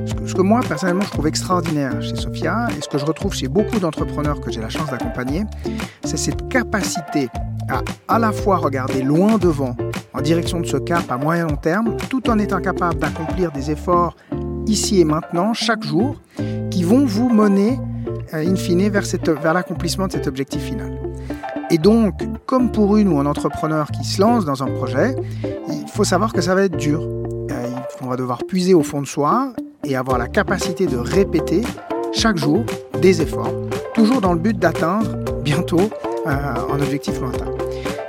Ce 0.05 0.13
que, 0.13 0.27
ce 0.27 0.35
que 0.35 0.41
moi, 0.41 0.59
personnellement, 0.67 1.05
je 1.05 1.11
trouve 1.11 1.27
extraordinaire 1.27 2.01
chez 2.01 2.17
Sofia, 2.17 2.67
et 2.77 2.81
ce 2.81 2.89
que 2.89 2.97
je 2.97 3.05
retrouve 3.05 3.33
chez 3.33 3.47
beaucoup 3.47 3.79
d'entrepreneurs 3.79 4.41
que 4.41 4.51
j'ai 4.51 4.59
la 4.59 4.67
chance 4.67 4.91
d'accompagner, 4.91 5.45
c'est 6.03 6.17
cette 6.17 6.49
capacité 6.49 7.29
à 7.69 7.81
à 8.11 8.19
la 8.19 8.33
fois 8.33 8.57
regarder 8.57 9.03
loin 9.03 9.37
devant 9.37 9.77
en 10.13 10.21
direction 10.21 10.59
de 10.59 10.65
ce 10.65 10.77
cap 10.77 11.09
à 11.09 11.17
moyen 11.17 11.47
long 11.47 11.55
terme, 11.55 11.95
tout 12.09 12.29
en 12.29 12.39
étant 12.39 12.59
capable 12.59 12.99
d'accomplir 12.99 13.51
des 13.51 13.71
efforts 13.71 14.15
ici 14.67 14.99
et 14.99 15.05
maintenant, 15.05 15.53
chaque 15.53 15.83
jour, 15.83 16.15
qui 16.69 16.83
vont 16.83 17.05
vous 17.05 17.29
mener, 17.29 17.79
euh, 18.33 18.47
in 18.47 18.55
fine, 18.55 18.89
vers, 18.89 19.03
vers 19.41 19.53
l'accomplissement 19.53 20.07
de 20.07 20.13
cet 20.13 20.27
objectif 20.27 20.61
final. 20.61 20.97
Et 21.69 21.77
donc, 21.77 22.21
comme 22.45 22.71
pour 22.71 22.97
une 22.97 23.07
ou 23.13 23.19
un 23.19 23.25
entrepreneur 23.25 23.89
qui 23.91 24.03
se 24.03 24.21
lance 24.21 24.45
dans 24.45 24.63
un 24.63 24.67
projet, 24.67 25.15
il 25.67 25.87
faut 25.87 26.03
savoir 26.03 26.33
que 26.33 26.41
ça 26.41 26.55
va 26.55 26.63
être 26.63 26.77
dur. 26.77 27.01
Euh, 27.01 27.69
on 28.01 28.07
va 28.07 28.17
devoir 28.17 28.39
puiser 28.45 28.73
au 28.73 28.83
fond 28.83 29.01
de 29.01 29.07
soi 29.07 29.53
et 29.85 29.95
avoir 29.95 30.17
la 30.17 30.27
capacité 30.27 30.85
de 30.85 30.97
répéter 30.97 31.61
chaque 32.13 32.37
jour 32.37 32.63
des 33.01 33.21
efforts, 33.21 33.53
toujours 33.93 34.21
dans 34.21 34.33
le 34.33 34.39
but 34.39 34.57
d'atteindre 34.57 35.17
bientôt 35.43 35.89
euh, 36.27 36.29
un 36.29 36.81
objectif 36.81 37.19
lointain. 37.19 37.47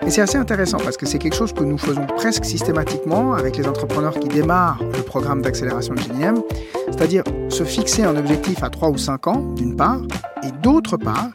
Et 0.04 0.10
c'est 0.10 0.20
assez 0.20 0.36
intéressant 0.36 0.78
parce 0.78 0.96
que 0.96 1.06
c'est 1.06 1.18
quelque 1.18 1.36
chose 1.36 1.52
que 1.52 1.62
nous 1.62 1.78
faisons 1.78 2.06
presque 2.16 2.44
systématiquement 2.44 3.34
avec 3.34 3.56
les 3.56 3.68
entrepreneurs 3.68 4.18
qui 4.18 4.28
démarrent 4.28 4.82
le 4.82 5.02
programme 5.02 5.42
d'accélération 5.42 5.94
de 5.94 6.00
GNM, 6.00 6.42
c'est-à-dire 6.86 7.22
se 7.48 7.62
fixer 7.62 8.02
un 8.02 8.16
objectif 8.16 8.62
à 8.62 8.70
3 8.70 8.90
ou 8.90 8.98
5 8.98 9.26
ans, 9.28 9.40
d'une 9.54 9.76
part, 9.76 10.00
et 10.42 10.50
d'autre 10.60 10.96
part, 10.96 11.28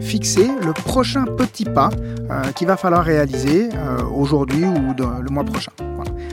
fixer 0.00 0.50
le 0.62 0.72
prochain 0.72 1.24
petit 1.24 1.64
pas 1.64 1.88
euh, 2.30 2.42
qu'il 2.52 2.66
va 2.66 2.76
falloir 2.76 3.04
réaliser 3.04 3.70
euh, 3.74 4.02
aujourd'hui 4.04 4.64
ou 4.64 4.94
le 4.98 5.30
mois 5.30 5.44
prochain. 5.44 5.72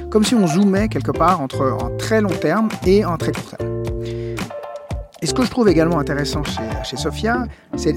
Comme 0.09 0.23
si 0.23 0.35
on 0.35 0.47
zoomait 0.47 0.87
quelque 0.87 1.11
part 1.11 1.41
entre 1.41 1.77
un 1.81 1.95
très 1.97 2.21
long 2.21 2.29
terme 2.29 2.69
et 2.85 3.03
un 3.03 3.17
très 3.17 3.31
court 3.31 3.57
terme. 3.57 3.83
Et 5.21 5.25
ce 5.25 5.33
que 5.33 5.43
je 5.43 5.49
trouve 5.49 5.67
également 5.67 5.99
intéressant 5.99 6.43
chez, 6.43 6.61
chez 6.83 6.97
Sophia, 6.97 7.45
c'est 7.75 7.95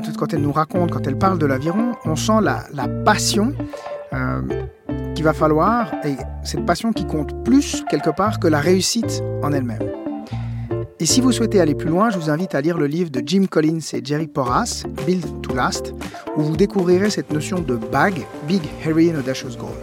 quand, 0.00 0.32
elle 0.32 0.40
nous 0.40 0.52
raconte, 0.52 0.90
quand 0.90 1.06
elle 1.06 1.18
parle 1.18 1.38
de 1.38 1.46
l'aviron, 1.46 1.92
on 2.04 2.16
sent 2.16 2.40
la, 2.42 2.88
passion 3.04 3.52
euh, 4.12 4.40
qu'il 5.14 5.24
va 5.24 5.32
falloir, 5.32 5.92
et 6.04 6.16
cette 6.42 6.64
passion 6.64 6.92
qui 6.92 7.06
compte 7.06 7.44
plus 7.44 7.84
quelque 7.90 8.10
part 8.10 8.40
que 8.40 8.48
la 8.48 8.60
réussite 8.60 9.22
en 9.42 9.52
elle-même. 9.52 9.82
Et 10.98 11.04
si 11.06 11.20
vous 11.20 11.32
souhaitez 11.32 11.60
aller 11.60 11.74
plus 11.74 11.88
loin, 11.88 12.10
je 12.10 12.18
vous 12.18 12.30
invite 12.30 12.54
à 12.54 12.60
lire 12.60 12.78
le 12.78 12.86
livre 12.86 13.10
de 13.10 13.22
Jim 13.24 13.46
Collins 13.50 13.80
et 13.92 14.00
Jerry 14.04 14.28
Porras, 14.28 14.84
Build 15.04 15.42
to 15.42 15.54
Last, 15.54 15.92
où 16.36 16.42
vous 16.42 16.56
découvrirez 16.56 17.10
cette 17.10 17.32
notion 17.32 17.58
de 17.58 17.76
BAG, 17.76 18.24
Big, 18.46 18.62
Hairy 18.84 19.10
and 19.10 19.18
Audacious 19.18 19.56
Goal. 19.58 19.81